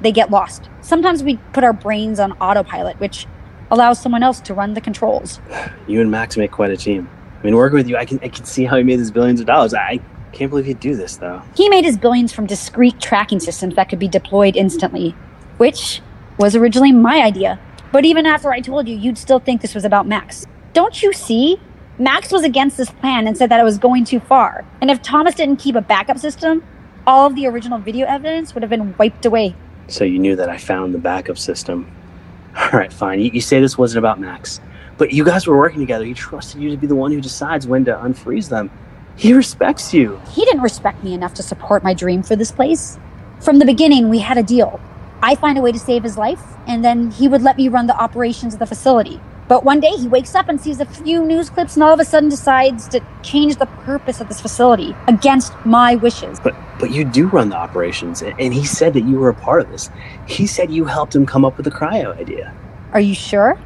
they 0.02 0.12
get 0.12 0.30
lost. 0.30 0.70
Sometimes 0.82 1.24
we 1.24 1.38
put 1.54 1.64
our 1.64 1.74
brains 1.74 2.20
on 2.20 2.34
autopilot, 2.34 3.00
which 3.00 3.26
allows 3.72 4.00
someone 4.00 4.22
else 4.22 4.40
to 4.42 4.54
run 4.54 4.74
the 4.74 4.82
controls. 4.82 5.40
You 5.88 6.00
and 6.00 6.10
Max 6.10 6.38
make 6.38 6.52
quite 6.52 6.72
a 6.72 6.78
team. 6.78 7.10
I 7.42 7.46
mean, 7.46 7.58
working 7.58 7.76
with 7.76 7.90
you, 7.90 7.98
I 7.98 8.06
can 8.06 8.20
I 8.24 8.30
can 8.30 8.46
see 8.46 8.64
how 8.64 8.78
he 8.78 8.84
made 8.84 9.00
his 9.00 9.12
billions 9.12 9.42
of 9.42 9.48
dollars. 9.48 9.74
I 9.74 10.00
can't 10.34 10.50
believe 10.50 10.66
he'd 10.66 10.80
do 10.80 10.96
this 10.96 11.18
though. 11.18 11.42
He 11.56 11.70
made 11.70 11.86
his 11.86 11.98
billions 11.98 12.34
from 12.34 12.46
discrete 12.46 13.00
tracking 13.00 13.40
systems 13.40 13.76
that 13.76 13.90
could 13.90 14.00
be 14.00 14.08
deployed 14.08 14.56
instantly, 14.56 15.12
which 15.58 16.02
was 16.38 16.56
originally 16.56 16.92
my 16.92 17.22
idea. 17.22 17.60
But 17.92 18.06
even 18.06 18.26
after 18.26 18.52
I 18.52 18.60
told 18.60 18.88
you, 18.88 18.96
you'd 18.96 19.18
still 19.18 19.40
think 19.40 19.62
this 19.62 19.76
was 19.76 19.86
about 19.86 20.08
Max. 20.08 20.48
Don't 20.74 21.02
you 21.02 21.14
see? 21.14 21.60
Max 22.00 22.32
was 22.32 22.44
against 22.44 22.76
this 22.78 22.90
plan 22.90 23.28
and 23.28 23.38
said 23.38 23.50
that 23.50 23.60
it 23.60 23.64
was 23.64 23.78
going 23.78 24.04
too 24.04 24.20
far. 24.20 24.66
And 24.82 24.90
if 24.90 25.02
Thomas 25.04 25.36
didn't 25.36 25.58
keep 25.58 25.76
a 25.76 25.82
backup 25.82 26.18
system, 26.18 26.64
all 27.06 27.28
of 27.28 27.36
the 27.36 27.46
original 27.46 27.78
video 27.78 28.08
evidence 28.08 28.56
would 28.56 28.64
have 28.64 28.70
been 28.72 28.96
wiped 28.98 29.26
away. 29.26 29.56
So 29.88 30.04
you 30.04 30.18
knew 30.18 30.36
that 30.36 30.50
I 30.50 30.58
found 30.58 30.94
the 30.94 30.98
backup 30.98 31.38
system. 31.38 31.92
All 32.58 32.70
right, 32.72 32.92
fine. 32.92 33.20
You, 33.20 33.30
you 33.32 33.42
say 33.42 33.60
this 33.60 33.78
wasn't 33.78 34.00
about 34.00 34.20
Max, 34.20 34.60
but 34.98 35.12
you 35.12 35.24
guys 35.24 35.46
were 35.46 35.58
working 35.58 35.80
together. 35.80 36.06
He 36.06 36.16
trusted 36.16 36.62
you 36.62 36.72
to 36.72 36.78
be 36.78 36.88
the 36.88 36.96
one 36.96 37.12
who 37.12 37.22
decides 37.22 37.68
when 37.68 37.86
to 37.86 37.94
unfreeze 37.94 38.50
them. 38.50 38.72
He 39.16 39.34
respects 39.34 39.94
you. 39.94 40.20
He 40.32 40.46
didn't 40.46 40.62
respect 40.62 41.04
me 41.04 41.14
enough 41.14 41.34
to 41.36 41.44
support 41.44 41.84
my 41.84 41.94
dream 41.94 42.24
for 42.24 42.36
this 42.36 42.52
place. 42.52 42.98
From 43.40 43.60
the 43.60 43.66
beginning, 43.66 44.10
we 44.10 44.20
had 44.20 44.38
a 44.38 44.44
deal. 44.44 44.80
I 45.22 45.36
find 45.36 45.58
a 45.58 45.62
way 45.62 45.72
to 45.72 45.80
save 45.80 46.04
his 46.04 46.18
life, 46.18 46.42
and 46.68 46.84
then 46.84 47.12
he 47.12 47.28
would 47.28 47.42
let 47.42 47.58
me 47.58 47.68
run 47.68 47.88
the 47.88 47.96
operations 47.96 48.54
of 48.54 48.60
the 48.60 48.66
facility. 48.66 49.22
But 49.48 49.64
one 49.64 49.80
day 49.80 49.92
he 49.92 50.08
wakes 50.08 50.36
up 50.36 50.48
and 50.50 50.60
sees 50.60 50.80
a 50.80 50.86
few 50.86 51.24
news 51.24 51.50
clips 51.50 51.76
and 51.76 51.84
all 51.84 51.94
of 51.94 52.00
a 52.00 52.06
sudden 52.06 52.30
decides 52.30 52.88
to 52.88 53.02
change 53.22 53.58
the 53.58 53.66
purpose 53.66 54.22
of 54.22 54.30
this 54.30 54.40
facility 54.40 54.96
against 55.08 55.54
my 55.66 55.96
wishes. 55.96 56.40
But 56.40 56.56
but 56.80 56.92
you 56.92 57.06
do 57.06 57.28
run 57.28 57.50
the 57.50 57.56
operations, 57.56 58.22
and, 58.22 58.54
he 58.54 58.66
said 58.66 58.94
that 58.94 59.04
you 59.04 59.20
were 59.20 59.30
a 59.30 59.34
part 59.34 59.62
of 59.62 59.70
this. 59.70 59.90
He 60.28 60.48
said 60.48 60.72
you 60.72 60.86
helped 60.86 61.16
him 61.16 61.26
come 61.26 61.46
up 61.46 61.56
with 61.56 61.66
the 61.66 61.72
cryo 61.72 62.18
idea. 62.18 62.54
Are 62.94 63.00
you 63.00 63.14
sure? 63.14 63.60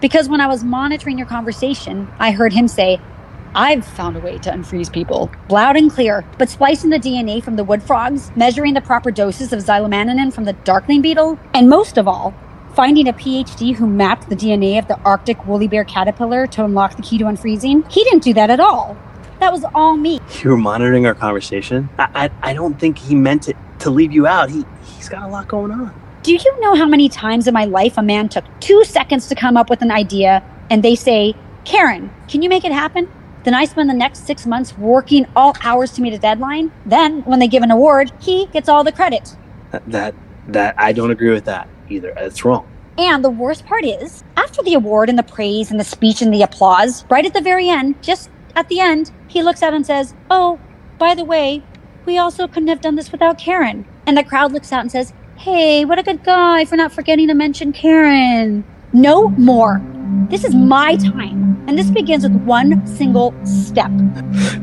Because 0.00 0.28
when 0.28 0.40
I 0.40 0.46
was 0.46 0.64
monitoring 0.64 1.18
your 1.18 1.26
conversation, 1.26 2.08
I 2.18 2.32
heard 2.32 2.52
him 2.52 2.66
say, 2.66 3.00
I've 3.56 3.86
found 3.86 4.18
a 4.18 4.20
way 4.20 4.36
to 4.36 4.50
unfreeze 4.50 4.92
people. 4.92 5.30
Loud 5.48 5.76
and 5.76 5.90
clear. 5.90 6.26
But 6.36 6.50
splicing 6.50 6.90
the 6.90 6.98
DNA 6.98 7.42
from 7.42 7.56
the 7.56 7.64
wood 7.64 7.82
frogs, 7.82 8.30
measuring 8.36 8.74
the 8.74 8.82
proper 8.82 9.10
doses 9.10 9.50
of 9.50 9.60
xylomannan 9.60 10.30
from 10.34 10.44
the 10.44 10.52
darkling 10.52 11.00
beetle, 11.00 11.38
and 11.54 11.66
most 11.66 11.96
of 11.96 12.06
all, 12.06 12.34
finding 12.74 13.08
a 13.08 13.14
PhD 13.14 13.74
who 13.74 13.86
mapped 13.86 14.28
the 14.28 14.36
DNA 14.36 14.78
of 14.78 14.88
the 14.88 15.00
Arctic 15.00 15.46
woolly 15.46 15.68
bear 15.68 15.84
caterpillar 15.84 16.46
to 16.48 16.66
unlock 16.66 16.96
the 16.96 17.02
key 17.02 17.16
to 17.16 17.24
unfreezing, 17.24 17.90
he 17.90 18.04
didn't 18.04 18.22
do 18.22 18.34
that 18.34 18.50
at 18.50 18.60
all. 18.60 18.94
That 19.40 19.52
was 19.52 19.64
all 19.74 19.96
me. 19.96 20.20
You 20.42 20.50
were 20.50 20.58
monitoring 20.58 21.06
our 21.06 21.14
conversation. 21.14 21.88
I 21.98 22.30
I, 22.42 22.50
I 22.50 22.52
don't 22.52 22.78
think 22.78 22.98
he 22.98 23.14
meant 23.14 23.48
it 23.48 23.56
to 23.78 23.88
leave 23.88 24.12
you 24.12 24.26
out. 24.26 24.50
He 24.50 24.66
he's 24.96 25.08
got 25.08 25.22
a 25.22 25.28
lot 25.28 25.48
going 25.48 25.70
on. 25.70 25.94
Do 26.22 26.34
you 26.34 26.60
know 26.60 26.74
how 26.74 26.86
many 26.86 27.08
times 27.08 27.48
in 27.48 27.54
my 27.54 27.64
life 27.64 27.96
a 27.96 28.02
man 28.02 28.28
took 28.28 28.44
two 28.60 28.84
seconds 28.84 29.28
to 29.28 29.34
come 29.34 29.56
up 29.56 29.70
with 29.70 29.80
an 29.80 29.90
idea 29.90 30.42
and 30.68 30.82
they 30.82 30.94
say, 30.94 31.34
Karen, 31.64 32.10
can 32.28 32.42
you 32.42 32.50
make 32.50 32.64
it 32.64 32.72
happen? 32.72 33.08
Then 33.46 33.54
I 33.54 33.64
spend 33.64 33.88
the 33.88 33.94
next 33.94 34.26
six 34.26 34.44
months 34.44 34.76
working 34.76 35.24
all 35.36 35.54
hours 35.62 35.92
to 35.92 36.02
meet 36.02 36.12
a 36.12 36.18
deadline. 36.18 36.72
Then, 36.84 37.22
when 37.22 37.38
they 37.38 37.46
give 37.46 37.62
an 37.62 37.70
award, 37.70 38.10
he 38.20 38.46
gets 38.46 38.68
all 38.68 38.82
the 38.82 38.90
credit. 38.90 39.36
That 39.70 39.88
that, 39.92 40.14
that 40.48 40.74
I 40.76 40.92
don't 40.92 41.12
agree 41.12 41.30
with 41.30 41.44
that 41.44 41.68
either. 41.88 42.12
That's 42.16 42.44
wrong. 42.44 42.68
And 42.98 43.24
the 43.24 43.30
worst 43.30 43.64
part 43.64 43.84
is, 43.84 44.24
after 44.36 44.64
the 44.64 44.74
award 44.74 45.08
and 45.08 45.16
the 45.16 45.22
praise 45.22 45.70
and 45.70 45.78
the 45.78 45.84
speech 45.84 46.22
and 46.22 46.34
the 46.34 46.42
applause, 46.42 47.04
right 47.08 47.24
at 47.24 47.34
the 47.34 47.40
very 47.40 47.68
end, 47.68 48.02
just 48.02 48.30
at 48.56 48.68
the 48.68 48.80
end, 48.80 49.12
he 49.28 49.44
looks 49.44 49.62
out 49.62 49.74
and 49.74 49.86
says, 49.86 50.12
Oh, 50.28 50.58
by 50.98 51.14
the 51.14 51.24
way, 51.24 51.62
we 52.04 52.18
also 52.18 52.48
couldn't 52.48 52.68
have 52.68 52.80
done 52.80 52.96
this 52.96 53.12
without 53.12 53.38
Karen. 53.38 53.86
And 54.06 54.16
the 54.16 54.24
crowd 54.24 54.50
looks 54.50 54.72
out 54.72 54.80
and 54.80 54.90
says, 54.90 55.12
Hey, 55.36 55.84
what 55.84 56.00
a 56.00 56.02
good 56.02 56.24
guy 56.24 56.64
for 56.64 56.74
not 56.74 56.90
forgetting 56.90 57.28
to 57.28 57.34
mention 57.34 57.72
Karen. 57.72 58.64
No 58.92 59.28
mm. 59.28 59.38
more. 59.38 59.80
This 60.28 60.44
is 60.44 60.54
my 60.54 60.96
time. 60.96 61.64
And 61.68 61.78
this 61.78 61.90
begins 61.90 62.24
with 62.24 62.34
one 62.42 62.86
single 62.86 63.34
step. 63.44 63.90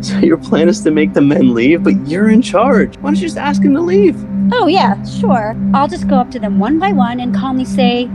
So 0.03 0.17
your 0.17 0.37
plan 0.37 0.67
is 0.67 0.81
to 0.81 0.91
make 0.91 1.13
the 1.13 1.21
men 1.21 1.53
leave, 1.53 1.83
but 1.83 1.95
you're 2.07 2.29
in 2.29 2.41
charge. 2.41 2.97
Why 2.97 3.11
don't 3.11 3.15
you 3.15 3.21
just 3.21 3.37
ask 3.37 3.61
them 3.61 3.73
to 3.73 3.79
leave? 3.79 4.17
Oh, 4.51 4.67
yeah, 4.67 5.01
sure. 5.05 5.55
I'll 5.73 5.87
just 5.87 6.09
go 6.09 6.17
up 6.17 6.29
to 6.31 6.39
them 6.39 6.59
one 6.59 6.77
by 6.77 6.91
one 6.91 7.21
and 7.21 7.33
calmly 7.33 7.63
say, 7.63 8.07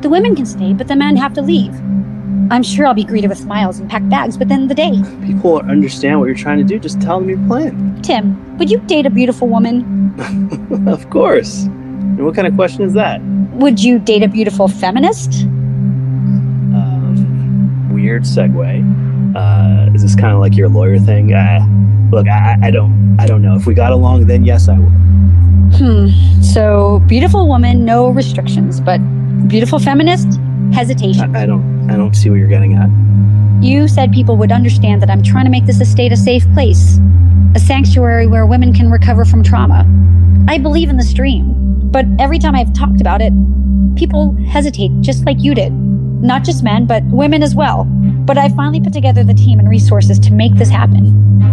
The 0.00 0.08
women 0.10 0.34
can 0.34 0.46
stay, 0.46 0.72
but 0.72 0.88
the 0.88 0.96
men 0.96 1.16
have 1.16 1.32
to 1.34 1.42
leave. 1.42 1.72
I'm 2.50 2.64
sure 2.64 2.86
I'll 2.86 2.94
be 2.94 3.04
greeted 3.04 3.30
with 3.30 3.38
smiles 3.38 3.78
and 3.78 3.88
packed 3.88 4.10
bags, 4.10 4.36
but 4.36 4.48
then 4.48 4.66
the 4.66 4.74
day. 4.74 5.00
People 5.24 5.52
won't 5.52 5.70
understand 5.70 6.18
what 6.18 6.26
you're 6.26 6.34
trying 6.34 6.58
to 6.58 6.64
do. 6.64 6.80
Just 6.80 7.00
tell 7.00 7.20
them 7.20 7.28
your 7.28 7.38
plan. 7.46 8.02
Tim, 8.02 8.58
would 8.58 8.68
you 8.68 8.78
date 8.80 9.06
a 9.06 9.10
beautiful 9.10 9.46
woman? 9.46 10.12
of 10.88 11.08
course. 11.08 11.62
And 11.62 12.24
what 12.24 12.34
kind 12.34 12.48
of 12.48 12.54
question 12.56 12.82
is 12.82 12.94
that? 12.94 13.22
Would 13.52 13.82
you 13.82 14.00
date 14.00 14.24
a 14.24 14.28
beautiful 14.28 14.66
feminist? 14.66 15.46
Weird 18.02 18.24
segue. 18.24 19.36
Uh, 19.36 19.94
is 19.94 20.02
this 20.02 20.16
kind 20.16 20.34
of 20.34 20.40
like 20.40 20.56
your 20.56 20.68
lawyer 20.68 20.98
thing? 20.98 21.32
Uh, 21.32 21.64
look, 22.10 22.26
I, 22.26 22.58
I 22.60 22.72
don't, 22.72 23.16
I 23.20 23.26
don't 23.26 23.42
know. 23.42 23.54
If 23.54 23.64
we 23.64 23.74
got 23.74 23.92
along, 23.92 24.26
then 24.26 24.44
yes, 24.44 24.68
I 24.68 24.76
would. 24.76 24.92
Hmm. 25.76 26.42
So, 26.42 27.00
beautiful 27.06 27.46
woman, 27.46 27.84
no 27.84 28.08
restrictions, 28.08 28.80
but 28.80 28.98
beautiful 29.46 29.78
feminist, 29.78 30.26
hesitation. 30.74 31.36
I, 31.36 31.44
I 31.44 31.46
don't, 31.46 31.88
I 31.88 31.96
don't 31.96 32.14
see 32.14 32.28
what 32.28 32.40
you're 32.40 32.48
getting 32.48 32.74
at. 32.74 32.90
You 33.64 33.86
said 33.86 34.10
people 34.10 34.36
would 34.36 34.50
understand 34.50 35.00
that 35.02 35.08
I'm 35.08 35.22
trying 35.22 35.44
to 35.44 35.50
make 35.52 35.66
this 35.66 35.80
estate 35.80 36.10
a 36.10 36.16
safe 36.16 36.44
place, 36.54 36.98
a 37.54 37.60
sanctuary 37.60 38.26
where 38.26 38.46
women 38.46 38.74
can 38.74 38.90
recover 38.90 39.24
from 39.24 39.44
trauma. 39.44 39.86
I 40.48 40.58
believe 40.58 40.90
in 40.90 40.96
this 40.96 41.12
dream, 41.12 41.54
but 41.92 42.04
every 42.18 42.40
time 42.40 42.56
I've 42.56 42.72
talked 42.72 43.00
about 43.00 43.22
it, 43.22 43.32
people 43.94 44.34
hesitate 44.48 44.90
just 45.02 45.24
like 45.24 45.36
you 45.38 45.54
did. 45.54 45.72
Not 46.22 46.44
just 46.44 46.62
men, 46.62 46.86
but 46.86 47.02
women 47.06 47.42
as 47.42 47.56
well. 47.56 47.84
But 47.84 48.38
I 48.38 48.48
finally 48.50 48.80
put 48.80 48.92
together 48.92 49.24
the 49.24 49.34
team 49.34 49.58
and 49.58 49.68
resources 49.68 50.20
to 50.20 50.32
make 50.32 50.54
this 50.54 50.68
happen. 50.70 51.06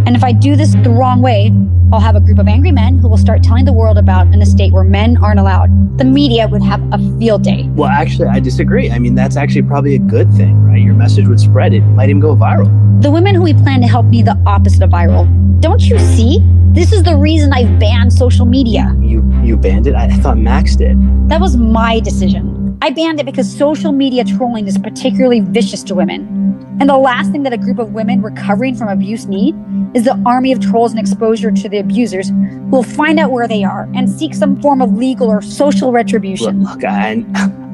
And 0.06 0.16
if 0.16 0.24
I 0.24 0.32
do 0.32 0.56
this 0.56 0.76
the 0.76 0.92
wrong 0.92 1.24
way, 1.24 1.52
I'll 1.92 2.00
have 2.00 2.16
a 2.16 2.20
group 2.20 2.38
of 2.38 2.48
angry 2.48 2.72
men 2.72 3.00
who 3.00 3.08
will 3.08 3.18
start 3.18 3.42
telling 3.42 3.66
the 3.66 3.74
world 3.74 3.98
about 3.98 4.28
an 4.28 4.44
estate 4.44 4.72
where 4.72 4.84
men 4.84 5.18
aren't 5.18 5.40
allowed. 5.40 5.98
The 5.98 6.04
media 6.04 6.48
would 6.48 6.62
have 6.62 6.82
a 6.94 7.00
field 7.18 7.44
day. 7.44 7.64
Well, 7.70 7.90
actually, 7.90 8.28
I 8.28 8.40
disagree. 8.40 8.92
I 8.92 9.00
mean, 9.00 9.16
that's 9.16 9.36
actually 9.36 9.64
probably 9.64 9.96
a 9.96 10.00
good 10.00 10.32
thing, 10.34 10.64
right? 10.64 10.80
Your 10.80 10.94
message 10.94 11.28
would 11.28 11.40
spread. 11.40 11.74
It 11.74 11.82
might 11.82 12.10
even 12.10 12.20
go 12.20 12.36
viral. 12.36 12.70
The 13.02 13.10
women 13.10 13.34
who 13.34 13.42
we 13.42 13.56
plan 13.56 13.82
to 13.82 13.88
help 13.88 14.06
need 14.06 14.26
the 14.28 14.40
opposite 14.46 14.84
of 14.84 14.92
viral. 14.92 15.28
Don't 15.62 15.82
you 15.82 15.98
see? 15.98 16.42
This 16.74 16.94
is 16.94 17.02
the 17.02 17.18
reason 17.18 17.52
I've 17.54 17.80
banned 17.80 18.14
social 18.14 18.46
media. 18.46 18.96
You, 19.00 19.28
you 19.44 19.58
banned 19.58 19.88
it. 19.88 19.96
I, 19.96 20.06
I 20.06 20.18
thought 20.18 20.38
Max 20.38 20.76
did. 20.76 20.96
That 21.28 21.42
was 21.42 21.58
my 21.58 22.00
decision. 22.02 22.59
I 22.82 22.92
banned 22.92 23.20
it 23.20 23.26
because 23.26 23.52
social 23.58 23.92
media 23.92 24.24
trolling 24.24 24.66
is 24.68 24.78
particularly 24.78 25.42
vicious 25.42 25.84
to 25.84 25.96
women. 25.96 26.38
And 26.80 26.90
the 26.90 26.98
last 26.98 27.30
thing 27.32 27.44
that 27.44 27.52
a 27.52 27.58
group 27.58 27.78
of 27.78 27.92
women 27.92 28.22
recovering 28.22 28.74
from 28.74 28.88
abuse 28.88 29.26
need 29.26 29.54
is 29.94 30.06
the 30.06 30.18
army 30.26 30.54
of 30.54 30.62
trolls 30.62 30.92
and 30.92 31.00
exposure 31.00 31.52
to 31.52 31.68
the 31.68 31.80
abusers 31.80 32.30
who 32.30 32.70
will 32.70 32.84
find 32.84 33.20
out 33.20 33.32
where 33.32 33.50
they 33.50 33.66
are 33.66 33.90
and 33.94 34.10
seek 34.10 34.34
some 34.34 34.62
form 34.62 34.82
of 34.82 34.94
legal 34.94 35.28
or 35.28 35.42
social 35.42 35.92
retribution. 35.92 36.64
Look, 36.64 36.76
look 36.76 36.86
I, 36.86 37.26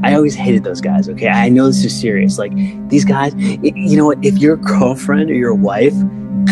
I 0.04 0.16
always 0.16 0.34
hated 0.34 0.64
those 0.64 0.82
guys, 0.82 1.08
okay? 1.08 1.28
I 1.28 1.50
know 1.50 1.68
this 1.68 1.86
is 1.86 2.00
serious. 2.00 2.40
Like, 2.40 2.54
these 2.90 3.06
guys, 3.06 3.36
you 3.36 3.96
know 3.96 4.06
what? 4.06 4.18
If 4.26 4.40
your 4.40 4.58
girlfriend 4.58 5.30
or 5.30 5.36
your 5.36 5.54
wife 5.54 5.94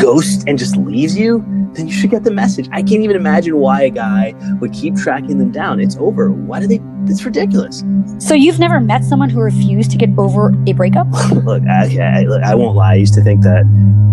ghosts 0.02 0.44
and 0.48 0.58
just 0.58 0.76
leaves 0.78 1.18
you, 1.18 1.44
then 1.74 1.88
you 1.88 1.94
should 1.94 2.12
get 2.12 2.24
the 2.24 2.32
message. 2.32 2.68
I 2.72 2.82
can't 2.82 3.04
even 3.04 3.16
imagine 3.16 3.58
why 3.58 3.84
a 3.84 3.90
guy 3.90 4.34
would 4.60 4.74
keep 4.74 4.96
tracking 4.96 5.38
them 5.38 5.52
down. 5.52 5.80
It's 5.80 5.98
over. 5.98 6.32
Why 6.32 6.60
do 6.60 6.68
they? 6.68 6.80
It's 7.06 7.26
ridiculous. 7.26 7.84
So 8.20 8.34
you've 8.34 8.60
never 8.60 8.80
met 8.80 9.04
someone 9.04 9.30
who 9.30 9.42
refused 9.42 9.92
to 9.92 9.98
get 9.98 10.10
over 10.18 10.54
a 10.68 10.74
breakup? 10.74 11.08
look, 11.44 11.64
I, 11.64 12.20
I, 12.20 12.22
look, 12.24 12.44
I 12.44 12.56
won't 12.56 12.76
lie. 12.76 12.94
I 12.94 12.96
used 12.96 13.14
to 13.16 13.22
think 13.22 13.42
that 13.42 13.64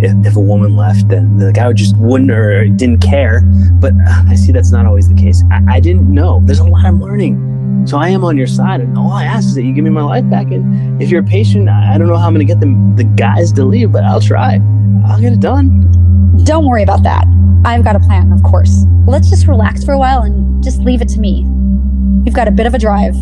if, 0.00 0.26
if 0.26 0.36
a 0.36 0.40
woman 0.40 0.76
left, 0.76 1.08
then 1.08 1.38
the 1.38 1.52
guy 1.52 1.68
would 1.68 1.76
just 1.76 1.96
wouldn't 1.98 2.30
or 2.30 2.66
didn't 2.68 3.00
care. 3.00 3.42
But 3.74 3.92
uh, 3.92 4.24
I 4.28 4.34
see 4.34 4.52
that's 4.52 4.72
not 4.72 4.86
always 4.86 5.08
the 5.08 5.14
case. 5.14 5.42
I, 5.50 5.76
I 5.76 5.80
didn't 5.80 6.12
know. 6.12 6.40
There's 6.44 6.58
a 6.58 6.64
lot 6.64 6.84
I'm 6.84 7.00
learning. 7.00 7.86
So 7.86 7.96
I 7.96 8.08
am 8.10 8.24
on 8.24 8.36
your 8.36 8.46
side, 8.46 8.80
and 8.80 8.96
all 8.98 9.12
I 9.12 9.24
ask 9.24 9.46
is 9.46 9.54
that 9.54 9.62
you 9.62 9.72
give 9.72 9.84
me 9.84 9.90
my 9.90 10.02
life 10.02 10.28
back. 10.28 10.50
And 10.50 11.00
if 11.02 11.10
you're 11.10 11.22
patient, 11.22 11.68
I 11.68 11.96
don't 11.96 12.08
know 12.08 12.16
how 12.16 12.26
I'm 12.26 12.34
going 12.34 12.46
to 12.46 12.52
get 12.52 12.60
them 12.60 12.94
the 12.96 13.04
guys 13.04 13.52
to 13.52 13.64
leave, 13.64 13.92
but 13.92 14.04
I'll 14.04 14.20
try. 14.20 14.60
I'll 15.06 15.20
get 15.20 15.32
it 15.32 15.40
done. 15.40 15.90
Don't 16.44 16.66
worry 16.66 16.82
about 16.82 17.02
that. 17.02 17.26
I've 17.64 17.84
got 17.84 17.96
a 17.96 18.00
plan, 18.00 18.32
of 18.32 18.42
course. 18.42 18.84
Let's 19.06 19.28
just 19.28 19.46
relax 19.46 19.84
for 19.84 19.92
a 19.92 19.98
while 19.98 20.22
and 20.22 20.62
just 20.62 20.80
leave 20.80 21.02
it 21.02 21.08
to 21.10 21.20
me. 21.20 21.46
You've 22.24 22.34
got 22.34 22.48
a 22.48 22.50
bit 22.50 22.66
of 22.66 22.74
a 22.74 22.78
drive. 22.78 23.14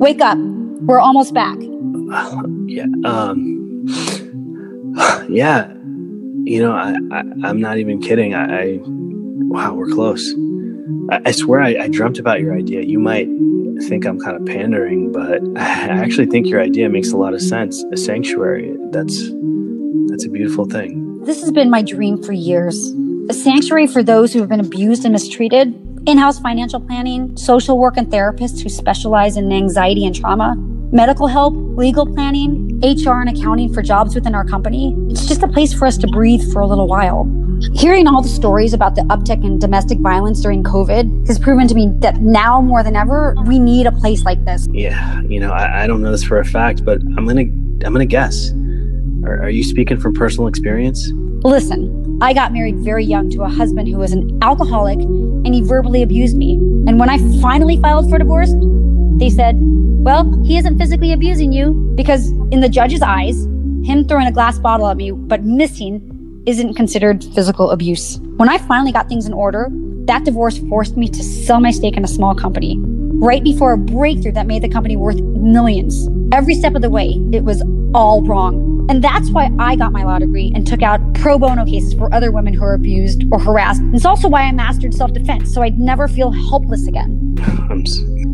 Wake 0.00 0.20
up. 0.20 0.38
We're 0.82 1.00
almost 1.00 1.34
back. 1.34 1.58
yeah. 2.66 2.86
Um. 3.04 3.86
Yeah. 5.28 5.72
You 6.44 6.62
know, 6.62 6.72
I, 6.72 6.94
I 7.12 7.50
am 7.50 7.60
not 7.60 7.76
even 7.78 8.00
kidding. 8.00 8.34
I, 8.34 8.62
I, 8.62 8.78
wow, 8.82 9.74
we're 9.74 9.90
close. 9.90 10.32
I, 11.10 11.30
swear, 11.32 11.60
I, 11.60 11.76
I 11.84 11.88
dreamt 11.88 12.18
about 12.18 12.40
your 12.40 12.56
idea. 12.56 12.82
You 12.82 12.98
might 12.98 13.28
think 13.88 14.04
I'm 14.04 14.18
kind 14.18 14.36
of 14.36 14.46
pandering, 14.46 15.12
but 15.12 15.40
I 15.56 15.88
actually 15.88 16.26
think 16.26 16.46
your 16.46 16.60
idea 16.60 16.88
makes 16.88 17.12
a 17.12 17.16
lot 17.16 17.34
of 17.34 17.42
sense. 17.42 17.84
A 17.92 17.96
sanctuary. 17.96 18.76
That's 18.90 19.30
that's 20.08 20.24
a 20.24 20.30
beautiful 20.30 20.64
thing. 20.64 21.22
This 21.24 21.40
has 21.40 21.52
been 21.52 21.70
my 21.70 21.82
dream 21.82 22.22
for 22.22 22.32
years. 22.32 22.92
A 23.28 23.34
sanctuary 23.34 23.86
for 23.86 24.02
those 24.02 24.32
who 24.32 24.40
have 24.40 24.48
been 24.48 24.60
abused 24.60 25.04
and 25.04 25.12
mistreated, 25.12 25.74
in-house 26.06 26.38
financial 26.38 26.80
planning, 26.80 27.36
social 27.36 27.78
work 27.78 27.96
and 27.96 28.08
therapists 28.08 28.62
who 28.62 28.68
specialize 28.70 29.36
in 29.36 29.52
anxiety 29.52 30.06
and 30.06 30.14
trauma, 30.14 30.54
medical 30.90 31.26
help, 31.26 31.54
legal 31.76 32.06
planning, 32.06 32.80
HR 32.82 33.20
and 33.20 33.28
accounting 33.28 33.72
for 33.72 33.82
jobs 33.82 34.14
within 34.14 34.34
our 34.34 34.44
company. 34.44 34.94
It's 35.10 35.26
just 35.26 35.42
a 35.42 35.48
place 35.48 35.74
for 35.74 35.84
us 35.84 35.98
to 35.98 36.06
breathe 36.06 36.52
for 36.52 36.60
a 36.60 36.66
little 36.66 36.86
while. 36.86 37.26
Hearing 37.74 38.06
all 38.06 38.22
the 38.22 38.28
stories 38.28 38.72
about 38.72 38.94
the 38.94 39.02
uptick 39.02 39.44
in 39.44 39.58
domestic 39.58 39.98
violence 39.98 40.40
during 40.40 40.62
COVID 40.62 41.26
has 41.26 41.38
proven 41.38 41.66
to 41.68 41.74
me 41.74 41.88
that 41.98 42.20
now 42.20 42.60
more 42.60 42.82
than 42.82 42.94
ever, 42.94 43.34
we 43.46 43.58
need 43.58 43.86
a 43.86 43.92
place 43.92 44.24
like 44.24 44.44
this. 44.44 44.68
Yeah, 44.70 45.22
you 45.22 45.40
know, 45.40 45.50
I, 45.52 45.84
I 45.84 45.86
don't 45.86 46.00
know 46.00 46.12
this 46.12 46.22
for 46.22 46.38
a 46.38 46.44
fact, 46.44 46.84
but 46.84 47.00
I'm 47.00 47.26
gonna 47.26 47.42
I'm 47.84 47.92
gonna 47.92 48.06
guess. 48.06 48.50
Are, 49.24 49.42
are 49.42 49.50
you 49.50 49.64
speaking 49.64 49.98
from 49.98 50.14
personal 50.14 50.46
experience? 50.46 51.10
Listen, 51.44 52.18
I 52.20 52.32
got 52.32 52.52
married 52.52 52.78
very 52.78 53.04
young 53.04 53.30
to 53.30 53.42
a 53.42 53.48
husband 53.48 53.88
who 53.88 53.98
was 53.98 54.12
an 54.12 54.38
alcoholic 54.42 54.98
and 54.98 55.54
he 55.54 55.60
verbally 55.60 56.02
abused 56.02 56.36
me. 56.36 56.54
And 56.54 56.98
when 56.98 57.08
I 57.08 57.18
finally 57.40 57.76
filed 57.76 58.08
for 58.10 58.18
divorce, 58.18 58.52
they 59.18 59.30
said, 59.30 59.56
well, 59.60 60.40
he 60.44 60.56
isn't 60.58 60.78
physically 60.78 61.12
abusing 61.12 61.52
you 61.52 61.72
because, 61.94 62.30
in 62.50 62.60
the 62.60 62.68
judge's 62.68 63.02
eyes, 63.02 63.44
him 63.84 64.06
throwing 64.06 64.26
a 64.26 64.32
glass 64.32 64.58
bottle 64.58 64.88
at 64.88 64.96
me 64.96 65.12
but 65.12 65.44
missing 65.44 66.17
isn't 66.48 66.74
considered 66.74 67.22
physical 67.34 67.70
abuse. 67.70 68.18
When 68.38 68.48
I 68.48 68.56
finally 68.56 68.90
got 68.90 69.06
things 69.06 69.26
in 69.26 69.34
order, 69.34 69.68
that 70.06 70.24
divorce 70.24 70.56
forced 70.70 70.96
me 70.96 71.06
to 71.08 71.22
sell 71.22 71.60
my 71.60 71.70
stake 71.70 71.98
in 71.98 72.04
a 72.04 72.08
small 72.08 72.34
company 72.34 72.78
right 73.20 73.44
before 73.44 73.72
a 73.72 73.78
breakthrough 73.78 74.32
that 74.32 74.46
made 74.46 74.62
the 74.62 74.68
company 74.68 74.96
worth 74.96 75.20
millions. 75.20 76.08
Every 76.32 76.54
step 76.54 76.74
of 76.74 76.80
the 76.80 76.88
way, 76.88 77.20
it 77.32 77.44
was 77.44 77.62
all 77.92 78.22
wrong. 78.22 78.86
And 78.88 79.04
that's 79.04 79.30
why 79.30 79.50
I 79.58 79.76
got 79.76 79.92
my 79.92 80.04
law 80.04 80.18
degree 80.18 80.50
and 80.54 80.66
took 80.66 80.82
out 80.82 81.00
pro 81.14 81.38
bono 81.38 81.66
cases 81.66 81.92
for 81.92 82.12
other 82.14 82.32
women 82.32 82.54
who 82.54 82.64
are 82.64 82.72
abused 82.72 83.24
or 83.30 83.38
harassed. 83.38 83.82
And 83.82 83.94
it's 83.94 84.06
also 84.06 84.28
why 84.28 84.42
I 84.42 84.52
mastered 84.52 84.94
self 84.94 85.12
defense, 85.12 85.52
so 85.52 85.60
I'd 85.60 85.78
never 85.78 86.08
feel 86.08 86.30
helpless 86.30 86.86
again. 86.86 87.36
I'm, 87.70 87.84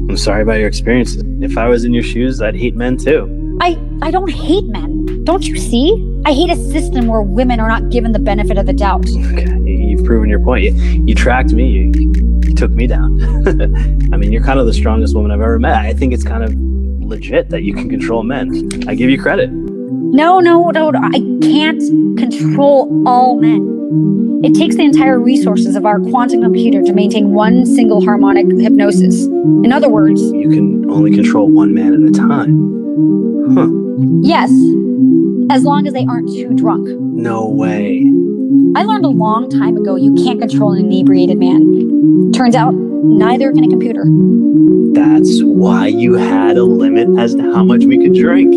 I'm 0.08 0.16
sorry 0.16 0.42
about 0.42 0.58
your 0.60 0.68
experiences. 0.68 1.24
If 1.40 1.58
I 1.58 1.66
was 1.66 1.84
in 1.84 1.92
your 1.92 2.04
shoes, 2.04 2.40
I'd 2.40 2.54
hate 2.54 2.76
men 2.76 2.96
too. 2.96 3.58
I, 3.60 3.76
I 4.02 4.12
don't 4.12 4.30
hate 4.30 4.66
men. 4.66 5.24
Don't 5.24 5.44
you 5.44 5.56
see? 5.56 6.13
I 6.26 6.32
hate 6.32 6.50
a 6.50 6.56
system 6.56 7.06
where 7.06 7.20
women 7.20 7.60
are 7.60 7.68
not 7.68 7.90
given 7.90 8.12
the 8.12 8.18
benefit 8.18 8.56
of 8.56 8.64
the 8.64 8.72
doubt. 8.72 9.06
Okay, 9.06 9.58
you've 9.62 10.04
proven 10.06 10.30
your 10.30 10.40
point. 10.40 10.64
You, 10.64 10.72
you 11.06 11.14
tracked 11.14 11.52
me. 11.52 11.68
You, 11.68 11.92
you 12.46 12.54
took 12.54 12.70
me 12.70 12.86
down. 12.86 13.20
I 14.12 14.16
mean, 14.16 14.32
you're 14.32 14.42
kind 14.42 14.58
of 14.58 14.64
the 14.64 14.72
strongest 14.72 15.14
woman 15.14 15.30
I've 15.30 15.42
ever 15.42 15.58
met. 15.58 15.76
I 15.76 15.92
think 15.92 16.14
it's 16.14 16.24
kind 16.24 16.42
of 16.42 16.54
legit 16.54 17.50
that 17.50 17.62
you 17.62 17.74
can 17.74 17.90
control 17.90 18.22
men. 18.22 18.88
I 18.88 18.94
give 18.94 19.10
you 19.10 19.20
credit. 19.20 19.50
No, 19.50 20.40
no, 20.40 20.70
no, 20.70 20.90
no. 20.90 20.98
I 20.98 21.18
can't 21.42 21.80
control 22.18 23.06
all 23.06 23.38
men. 23.38 24.40
It 24.44 24.54
takes 24.54 24.76
the 24.76 24.82
entire 24.82 25.20
resources 25.20 25.76
of 25.76 25.84
our 25.84 26.00
quantum 26.00 26.40
computer 26.40 26.82
to 26.82 26.92
maintain 26.94 27.32
one 27.32 27.66
single 27.66 28.02
harmonic 28.02 28.46
hypnosis. 28.58 29.26
In 29.26 29.72
other 29.72 29.90
words, 29.90 30.22
you 30.22 30.48
can 30.48 30.90
only 30.90 31.14
control 31.14 31.50
one 31.50 31.74
man 31.74 31.92
at 31.92 32.08
a 32.08 32.12
time. 32.12 33.54
Huh. 33.54 33.68
Yes, 34.22 34.50
as 35.50 35.64
long 35.64 35.86
as 35.86 35.92
they 35.92 36.06
aren't 36.06 36.28
too 36.28 36.54
drunk. 36.54 36.88
No 36.88 37.48
way. 37.48 38.02
I 38.76 38.82
learned 38.84 39.04
a 39.04 39.08
long 39.08 39.50
time 39.50 39.76
ago 39.76 39.96
you 39.96 40.14
can't 40.14 40.40
control 40.40 40.72
an 40.72 40.86
inebriated 40.86 41.38
man. 41.38 42.32
Turns 42.32 42.54
out, 42.54 42.74
neither 42.74 43.52
can 43.52 43.64
a 43.64 43.68
computer. 43.68 44.04
That's 44.94 45.42
why 45.42 45.88
you 45.88 46.14
had 46.14 46.56
a 46.56 46.64
limit 46.64 47.08
as 47.18 47.34
to 47.34 47.42
how 47.42 47.64
much 47.64 47.84
we 47.84 47.98
could 47.98 48.14
drink. 48.14 48.54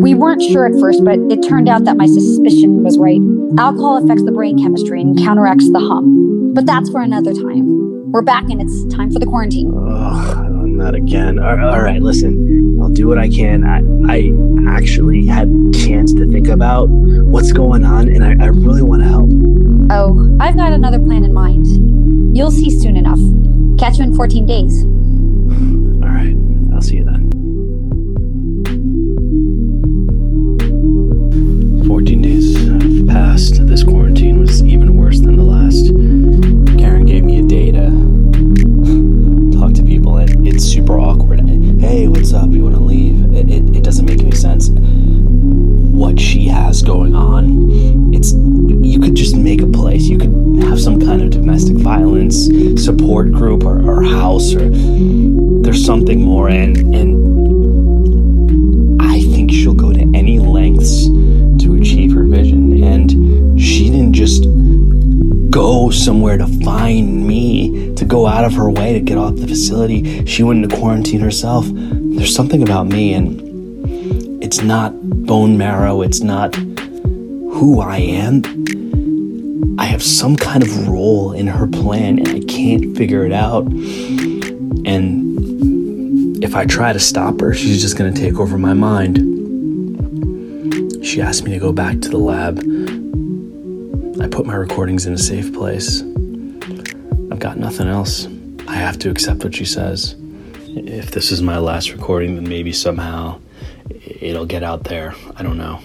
We 0.00 0.14
weren't 0.14 0.42
sure 0.42 0.66
at 0.66 0.78
first, 0.80 1.04
but 1.04 1.18
it 1.30 1.46
turned 1.46 1.68
out 1.68 1.84
that 1.84 1.96
my 1.96 2.06
suspicion 2.06 2.82
was 2.82 2.98
right. 2.98 3.20
Alcohol 3.58 4.02
affects 4.02 4.24
the 4.24 4.32
brain 4.32 4.58
chemistry 4.58 5.00
and 5.00 5.18
counteracts 5.18 5.70
the 5.70 5.80
hum. 5.80 6.52
But 6.54 6.66
that's 6.66 6.90
for 6.90 7.00
another 7.00 7.32
time. 7.32 8.12
We're 8.12 8.22
back 8.22 8.44
and 8.44 8.60
it's 8.60 8.94
time 8.94 9.10
for 9.10 9.18
the 9.18 9.26
quarantine. 9.26 9.70
No. 9.70 10.56
Not 10.76 10.94
again. 10.94 11.38
All 11.38 11.58
all 11.64 11.80
right, 11.80 12.02
listen. 12.02 12.78
I'll 12.82 12.90
do 12.90 13.08
what 13.08 13.18
I 13.18 13.30
can. 13.30 13.64
I, 13.64 13.78
I 14.12 14.30
actually 14.76 15.26
had 15.26 15.48
chance 15.74 16.12
to 16.12 16.26
think 16.30 16.48
about 16.48 16.88
what's 16.88 17.50
going 17.52 17.84
on, 17.84 18.08
and 18.08 18.22
I, 18.22 18.44
I 18.44 18.48
really 18.48 18.82
want 18.82 19.02
to 19.02 19.08
help. 19.08 19.30
Oh, 19.90 20.36
I've 20.38 20.56
got 20.56 20.72
another 20.72 20.98
plan 20.98 21.24
in 21.24 21.32
mind. 21.32 22.36
You'll 22.36 22.50
see 22.50 22.70
soon 22.70 22.96
enough. 22.96 23.18
Catch 23.78 23.98
you 23.98 24.04
in 24.04 24.14
14 24.14 24.44
days. 24.44 24.84
Something 55.86 56.20
more. 56.20 56.48
And 56.48 56.76
and 56.94 59.00
I 59.00 59.20
think 59.20 59.52
she'll 59.52 59.72
go 59.72 59.92
to 59.92 60.00
any 60.14 60.40
lengths 60.40 61.06
to 61.62 61.76
achieve 61.80 62.12
her 62.12 62.24
vision. 62.24 62.82
And 62.82 63.60
she 63.60 63.90
didn't 63.90 64.12
just 64.12 64.44
go 65.50 65.90
somewhere 65.90 66.38
to 66.38 66.46
find 66.64 67.26
me, 67.26 67.94
to 67.94 68.04
go 68.04 68.26
out 68.26 68.44
of 68.44 68.52
her 68.54 68.68
way 68.68 68.92
to 68.94 69.00
get 69.00 69.16
off 69.16 69.36
the 69.36 69.46
facility. 69.46 70.26
She 70.26 70.42
went 70.42 70.64
into 70.64 70.76
quarantine 70.76 71.20
herself. 71.20 71.64
There's 71.68 72.34
something 72.34 72.62
about 72.62 72.88
me, 72.88 73.14
and 73.14 74.42
it's 74.42 74.60
not 74.60 74.92
bone 75.26 75.56
marrow, 75.56 76.02
it's 76.02 76.20
not 76.20 76.54
who 76.56 77.80
I 77.80 77.98
am. 77.98 78.42
I 79.78 79.84
have 79.84 80.02
some 80.02 80.36
kind 80.36 80.62
of 80.62 80.88
role 80.88 81.32
in 81.32 81.46
her 81.46 81.66
plan, 81.66 82.18
and 82.18 82.28
I 82.28 82.40
can't 82.40 82.96
figure 82.96 83.24
it 83.24 83.32
out. 83.32 83.64
And 83.64 85.25
if 86.42 86.54
I 86.54 86.64
try 86.66 86.92
to 86.92 87.00
stop 87.00 87.40
her, 87.40 87.54
she's 87.54 87.80
just 87.80 87.96
gonna 87.96 88.12
take 88.12 88.38
over 88.38 88.58
my 88.58 88.74
mind. 88.74 89.16
She 91.04 91.20
asked 91.22 91.44
me 91.44 91.52
to 91.52 91.58
go 91.58 91.72
back 91.72 92.00
to 92.00 92.08
the 92.08 92.18
lab. 92.18 92.58
I 94.20 94.28
put 94.28 94.44
my 94.44 94.54
recordings 94.54 95.06
in 95.06 95.12
a 95.12 95.18
safe 95.18 95.52
place. 95.52 96.02
I've 97.30 97.38
got 97.38 97.58
nothing 97.58 97.88
else. 97.88 98.28
I 98.68 98.74
have 98.74 98.98
to 99.00 99.10
accept 99.10 99.44
what 99.44 99.54
she 99.54 99.64
says. 99.64 100.14
If 100.68 101.10
this 101.10 101.30
is 101.30 101.40
my 101.40 101.58
last 101.58 101.92
recording, 101.92 102.34
then 102.34 102.48
maybe 102.48 102.72
somehow 102.72 103.40
it'll 103.90 104.46
get 104.46 104.62
out 104.62 104.84
there. 104.84 105.14
I 105.36 105.42
don't 105.42 105.58
know. 105.58 105.80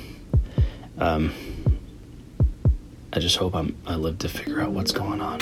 Um, 0.97 1.33
I 3.13 3.19
just 3.19 3.37
hope 3.37 3.55
I'm, 3.55 3.75
I 3.85 3.95
live 3.95 4.19
to 4.19 4.29
figure 4.29 4.61
out 4.61 4.71
what's 4.71 4.91
going 4.91 5.21
on. 5.21 5.39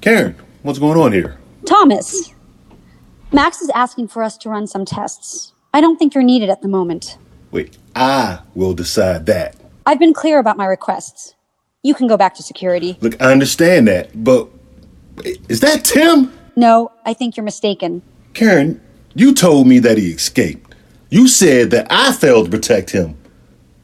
Karen, 0.00 0.34
what's 0.62 0.78
going 0.78 0.98
on 0.98 1.12
here? 1.12 1.38
Thomas, 1.66 2.32
Max 3.32 3.60
is 3.60 3.70
asking 3.70 4.08
for 4.08 4.22
us 4.22 4.36
to 4.38 4.48
run 4.48 4.66
some 4.66 4.84
tests. 4.84 5.52
I 5.74 5.80
don't 5.80 5.98
think 5.98 6.14
you're 6.14 6.24
needed 6.24 6.48
at 6.48 6.62
the 6.62 6.68
moment. 6.68 7.18
Wait, 7.50 7.76
I 7.94 8.40
will 8.54 8.72
decide 8.74 9.26
that. 9.26 9.56
I've 9.86 9.98
been 9.98 10.14
clear 10.14 10.38
about 10.38 10.56
my 10.56 10.66
requests. 10.66 11.34
You 11.82 11.94
can 11.94 12.06
go 12.06 12.16
back 12.16 12.34
to 12.36 12.42
security. 12.42 12.96
Look, 13.00 13.20
I 13.20 13.32
understand 13.32 13.88
that, 13.88 14.10
but 14.24 14.48
is 15.48 15.60
that 15.60 15.84
Tim? 15.84 16.32
No, 16.56 16.92
I 17.04 17.14
think 17.14 17.36
you're 17.36 17.44
mistaken. 17.44 18.02
Karen, 18.34 18.80
you 19.14 19.34
told 19.34 19.66
me 19.66 19.78
that 19.80 19.98
he 19.98 20.12
escaped. 20.12 20.74
You 21.10 21.28
said 21.28 21.70
that 21.72 21.86
I 21.90 22.12
failed 22.12 22.46
to 22.46 22.50
protect 22.50 22.90
him. 22.90 23.16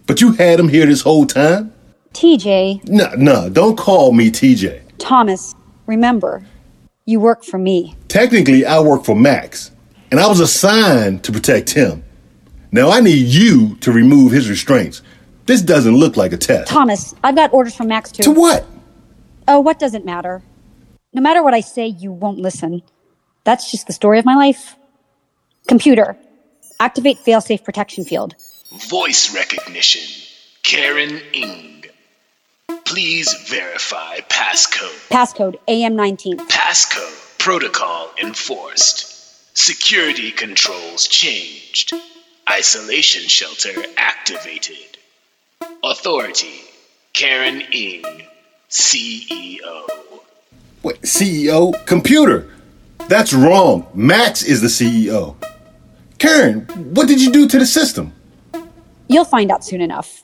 But 0.07 0.21
you 0.21 0.33
had 0.33 0.61
him 0.61 0.69
here 0.69 0.87
this 0.87 1.01
whole 1.03 1.27
time? 1.27 1.73
TJ, 2.13 2.89
No, 2.89 3.11
no, 3.17 3.51
don't 3.51 3.77
call 3.77 4.13
me 4.13 4.31
TJ. 4.31 4.83
Thomas, 4.99 5.55
remember, 5.87 6.45
you 7.05 7.21
work 7.21 7.45
for 7.45 7.59
me. 7.59 7.95
Technically, 8.09 8.67
I 8.67 8.81
work 8.81 9.05
for 9.05 9.17
Max, 9.17 9.71
and 10.11 10.21
I 10.21 10.27
was 10.27 10.41
assigned 10.41 11.25
to 11.25 11.33
protect 11.33 11.71
him. 11.71 12.05
Now 12.73 12.91
I 12.91 13.01
need 13.01 13.27
you 13.27 13.77
to 13.77 13.93
remove 13.93 14.33
his 14.33 14.49
restraints. 14.51 15.03
This 15.47 15.63
doesn't 15.63 15.97
look 15.97 16.17
like 16.17 16.33
a 16.33 16.37
test. 16.37 16.69
Thomas, 16.71 17.15
I've 17.23 17.37
got 17.37 17.53
orders 17.53 17.75
from 17.75 17.89
Max 17.89 18.11
to. 18.13 18.23
To 18.25 18.31
what? 18.33 18.67
Oh, 19.47 19.61
what 19.61 19.79
does 19.79 19.95
it 19.95 20.05
matter? 20.05 20.43
No 21.13 21.23
matter 21.23 21.43
what 21.43 21.55
I 21.55 21.61
say, 21.61 21.87
you 21.87 22.13
won't 22.13 22.39
listen. 22.39 22.83
That's 23.45 23.71
just 23.71 23.87
the 23.87 23.93
story 23.93 24.19
of 24.19 24.25
my 24.25 24.35
life. 24.35 24.77
Computer, 25.69 26.17
activate 26.81 27.19
failsafe 27.19 27.63
protection 27.65 28.05
field. 28.05 28.35
Voice 28.91 29.33
recognition. 29.35 30.03
Karen 30.63 31.21
Ing. 31.33 31.76
Please 32.87 33.35
verify 33.49 34.19
passcode. 34.29 35.09
Passcode 35.09 35.59
AM19. 35.67 36.37
Passcode. 36.49 37.37
Protocol 37.39 38.13
enforced. 38.23 39.57
Security 39.59 40.31
controls 40.31 41.09
changed. 41.09 41.93
Isolation 42.49 43.29
shelter 43.29 43.83
activated. 43.97 44.99
Authority. 45.83 46.61
Karen 47.13 47.61
Ing. 47.73 48.05
CEO. 48.71 49.89
Wait, 50.85 51.03
CEO? 51.03 51.85
Computer! 51.87 52.55
That's 53.09 53.33
wrong. 53.33 53.89
Max 53.95 54.45
is 54.45 54.61
the 54.61 54.69
CEO. 54.69 55.35
Karen, 56.19 56.61
what 56.95 57.09
did 57.09 57.21
you 57.21 57.33
do 57.33 57.49
to 57.49 57.59
the 57.59 57.67
system? 57.67 58.13
You'll 59.09 59.25
find 59.25 59.51
out 59.51 59.65
soon 59.65 59.81
enough. 59.81 60.23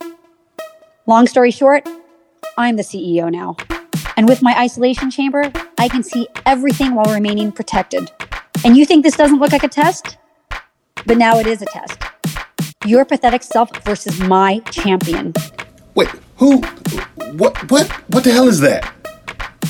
Long 1.07 1.27
story 1.27 1.51
short, 1.51 1.89
I'm 2.59 2.77
the 2.77 2.83
CEO 2.83 3.31
now. 3.31 3.57
And 4.17 4.29
with 4.29 4.43
my 4.43 4.55
isolation 4.59 5.11
chamber, 5.11 5.51
I 5.79 5.89
can 5.89 6.03
see 6.03 6.29
everything 6.45 6.95
while 6.95 7.13
remaining 7.13 7.51
protected. 7.51 8.11
And 8.65 8.77
you 8.77 8.85
think 8.85 9.05
this 9.05 9.17
doesn't 9.17 9.39
look 9.39 9.53
like 9.53 9.65
a 9.65 9.69
test? 9.69 10.19
But 11.07 11.17
now 11.17 11.39
it 11.39 11.47
is 11.47 11.63
a 11.63 11.67
test. 11.67 12.03
Your 12.85 13.05
pathetic 13.05 13.43
self 13.43 13.71
versus 13.85 14.21
my 14.21 14.59
champion. 14.71 15.33
Wait, 15.95 16.09
who? 16.37 16.59
What? 17.37 17.71
What? 17.71 17.89
What 18.13 18.25
the 18.25 18.33
hell 18.33 18.49
is 18.49 18.61
that? 18.61 18.93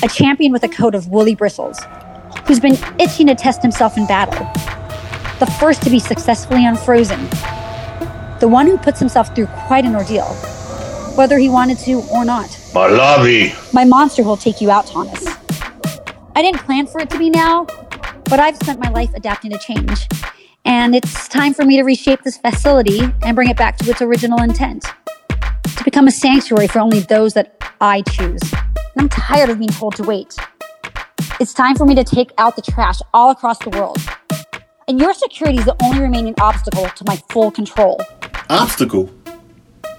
A 0.03 0.09
champion 0.09 0.51
with 0.51 0.63
a 0.63 0.69
coat 0.69 0.93
of 0.93 1.07
woolly 1.07 1.35
bristles, 1.35 1.79
who's 2.45 2.59
been 2.59 2.77
itching 2.99 3.27
to 3.27 3.35
test 3.35 3.61
himself 3.61 3.95
in 3.95 4.05
battle. 4.07 4.45
The 5.39 5.51
first 5.59 5.81
to 5.83 5.89
be 5.89 5.99
successfully 5.99 6.65
unfrozen. 6.65 7.29
The 8.39 8.49
one 8.49 8.67
who 8.67 8.77
puts 8.77 8.99
himself 8.99 9.33
through 9.33 9.47
quite 9.47 9.85
an 9.85 9.95
ordeal, 9.95 10.25
whether 11.15 11.37
he 11.37 11.47
wanted 11.47 11.79
to 11.79 12.01
or 12.11 12.25
not. 12.25 12.59
Malavi. 12.73 13.53
My 13.71 13.85
monster 13.85 14.23
will 14.23 14.35
take 14.35 14.59
you 14.59 14.71
out, 14.71 14.87
Thomas. 14.87 15.23
I 16.35 16.41
didn't 16.41 16.61
plan 16.61 16.87
for 16.87 16.99
it 16.99 17.09
to 17.11 17.19
be 17.19 17.29
now, 17.29 17.65
but 18.25 18.39
I've 18.39 18.55
spent 18.55 18.79
my 18.79 18.89
life 18.89 19.11
adapting 19.13 19.51
to 19.51 19.59
change. 19.59 20.07
And 20.65 20.95
it's 20.95 21.27
time 21.27 21.53
for 21.53 21.65
me 21.65 21.77
to 21.77 21.83
reshape 21.83 22.23
this 22.23 22.37
facility 22.37 23.01
and 23.21 23.35
bring 23.35 23.49
it 23.49 23.57
back 23.57 23.77
to 23.77 23.89
its 23.91 24.01
original 24.01 24.41
intent 24.41 24.85
to 25.77 25.83
become 25.83 26.07
a 26.07 26.11
sanctuary 26.11 26.67
for 26.67 26.79
only 26.79 27.01
those 27.01 27.35
that 27.35 27.57
I 27.79 28.01
choose. 28.01 28.41
And 28.51 28.97
I'm 28.97 29.09
tired 29.09 29.51
of 29.51 29.59
being 29.59 29.69
told 29.69 29.95
to 29.97 30.03
wait. 30.03 30.35
It's 31.39 31.53
time 31.53 31.75
for 31.75 31.85
me 31.85 31.93
to 31.93 32.03
take 32.03 32.31
out 32.39 32.55
the 32.55 32.63
trash 32.63 33.01
all 33.13 33.29
across 33.29 33.59
the 33.59 33.69
world. 33.69 33.99
And 34.87 34.99
your 34.99 35.13
security 35.13 35.59
is 35.59 35.65
the 35.65 35.75
only 35.83 35.99
remaining 35.99 36.33
obstacle 36.39 36.87
to 36.87 37.03
my 37.05 37.17
full 37.29 37.51
control. 37.51 38.01
Obstacle? 38.49 39.11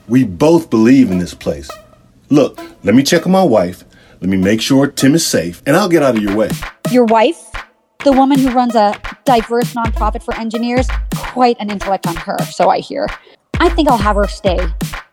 We 0.08 0.24
both 0.24 0.70
believe 0.70 1.12
in 1.12 1.18
this 1.18 1.34
place. 1.34 1.70
Look, 2.30 2.58
let 2.82 2.94
me 2.94 3.02
check 3.02 3.26
on 3.26 3.32
my 3.32 3.42
wife. 3.42 3.84
Let 4.20 4.30
me 4.30 4.36
make 4.36 4.60
sure 4.60 4.86
Tim 4.86 5.14
is 5.14 5.26
safe, 5.26 5.62
and 5.66 5.76
I'll 5.76 5.88
get 5.88 6.02
out 6.02 6.16
of 6.16 6.22
your 6.22 6.34
way. 6.34 6.50
Your 6.90 7.04
wife, 7.04 7.52
the 8.04 8.12
woman 8.12 8.38
who 8.38 8.50
runs 8.50 8.74
a 8.74 8.98
diverse 9.24 9.74
nonprofit 9.74 10.22
for 10.22 10.34
engineers, 10.34 10.88
quite 11.14 11.56
an 11.60 11.70
intellect 11.70 12.06
on 12.06 12.16
her, 12.16 12.38
so 12.44 12.70
I 12.70 12.80
hear. 12.80 13.08
I 13.60 13.68
think 13.68 13.88
I'll 13.88 13.98
have 13.98 14.16
her 14.16 14.26
stay. 14.26 14.58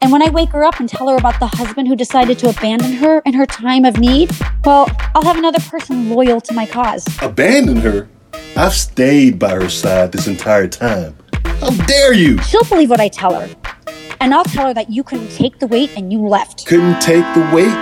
And 0.02 0.12
when 0.12 0.21
I 0.21 0.30
wake 0.30 0.50
her 0.50 0.63
up 0.63 0.80
and 0.80 0.88
tell 0.88 1.10
her 1.10 1.15
about 1.15 1.39
the 1.39 1.47
husband 1.47 1.88
who 1.88 1.95
decided 1.95 2.39
to 2.39 2.50
abandon 2.50 2.93
her 2.93 3.19
in 3.26 3.34
her 3.34 3.45
time 3.45 3.86
of 3.86 4.00
need, 4.00 4.32
well, 4.63 4.89
I'll 5.13 5.24
have 5.24 5.38
another 5.38 5.60
person 5.60 6.10
loyal 6.10 6.39
to 6.41 6.54
my 6.54 6.65
cause. 6.65 7.06
Abandon 7.21 7.78
her? 7.78 8.08
I've 8.56 8.74
stayed 8.74 9.38
by 9.38 9.56
her 9.56 9.69
side 9.69 10.12
this 10.12 10.28
entire 10.28 10.67
time. 10.67 11.15
How 11.60 11.69
dare 11.86 12.13
you? 12.13 12.41
She'll 12.43 12.63
believe 12.63 12.89
what 12.89 13.00
I 13.00 13.10
tell 13.10 13.39
her. 13.39 13.47
And 14.21 14.36
I'll 14.36 14.43
tell 14.43 14.67
her 14.67 14.73
that 14.75 14.91
you 14.91 15.01
couldn't 15.01 15.31
take 15.31 15.57
the 15.57 15.65
weight 15.65 15.89
and 15.97 16.13
you 16.13 16.21
left. 16.21 16.67
Couldn't 16.67 17.01
take 17.01 17.25
the 17.34 17.41
weight? 17.49 17.73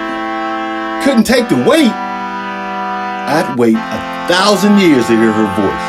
Couldn't 1.04 1.28
take 1.28 1.50
the 1.50 1.60
weight? 1.68 1.92
I'd 1.92 3.60
wait 3.60 3.76
a 3.76 4.00
thousand 4.32 4.80
years 4.80 5.06
to 5.08 5.20
hear 5.20 5.34
her 5.36 5.50
voice. 5.60 5.88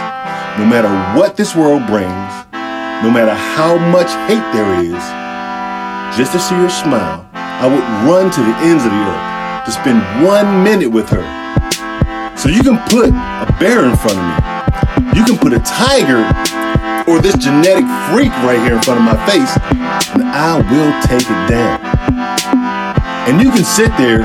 No 0.59 0.67
matter 0.67 0.91
what 1.17 1.37
this 1.37 1.55
world 1.55 1.87
brings, 1.87 2.35
no 3.07 3.15
matter 3.15 3.33
how 3.33 3.79
much 3.95 4.11
hate 4.27 4.43
there 4.51 4.75
is, 4.83 4.99
just 6.19 6.33
to 6.33 6.41
see 6.41 6.57
her 6.57 6.69
smile, 6.69 7.31
I 7.33 7.71
would 7.71 7.87
run 8.11 8.33
to 8.33 8.41
the 8.43 8.57
ends 8.67 8.85
of 8.85 8.91
the 8.91 9.03
earth. 9.07 9.65
to 9.67 9.71
spend 9.71 10.03
one 10.27 10.65
minute 10.65 10.91
with 10.91 11.09
her. 11.11 11.23
So 12.37 12.49
you 12.49 12.65
can 12.65 12.77
put 12.89 13.11
a 13.11 13.57
bear 13.61 13.85
in 13.85 13.95
front 13.95 14.19
of 14.19 14.27
me. 14.27 15.17
You 15.17 15.25
can 15.25 15.39
put 15.39 15.53
a 15.53 15.61
tiger 15.61 16.27
or 17.11 17.21
this 17.21 17.37
genetic 17.37 17.85
freak 18.09 18.31
right 18.47 18.61
here 18.63 18.77
in 18.77 18.83
front 18.83 19.01
of 19.01 19.05
my 19.05 19.19
face, 19.27 19.51
and 20.15 20.23
I 20.23 20.59
will 20.71 20.93
take 21.03 21.27
it 21.27 21.49
down. 21.51 21.81
And 23.29 23.43
you 23.43 23.51
can 23.51 23.65
sit 23.65 23.89
there, 23.99 24.21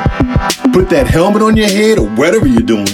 put 0.71 0.89
that 0.89 1.08
helmet 1.08 1.41
on 1.41 1.58
your 1.58 1.67
head 1.67 1.98
or 1.98 2.08
whatever 2.10 2.48
you're 2.48 2.62
doing, 2.62 2.88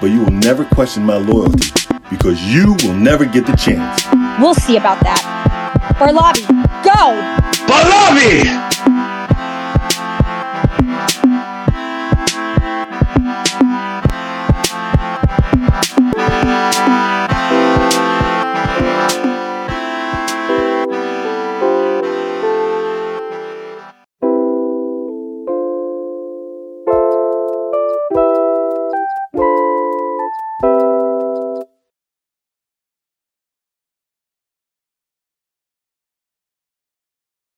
but 0.00 0.10
you 0.10 0.24
will 0.24 0.32
never 0.32 0.64
question 0.64 1.04
my 1.04 1.16
loyalty 1.16 1.70
because 2.10 2.42
you 2.42 2.76
will 2.82 2.94
never 2.94 3.24
get 3.24 3.46
the 3.46 3.54
chance. 3.54 4.04
We'll 4.40 4.54
see 4.54 4.76
about 4.76 5.00
that. 5.04 5.22
Barlabi, 5.98 6.42
go! 6.82 7.14
Balabi! 7.66 8.71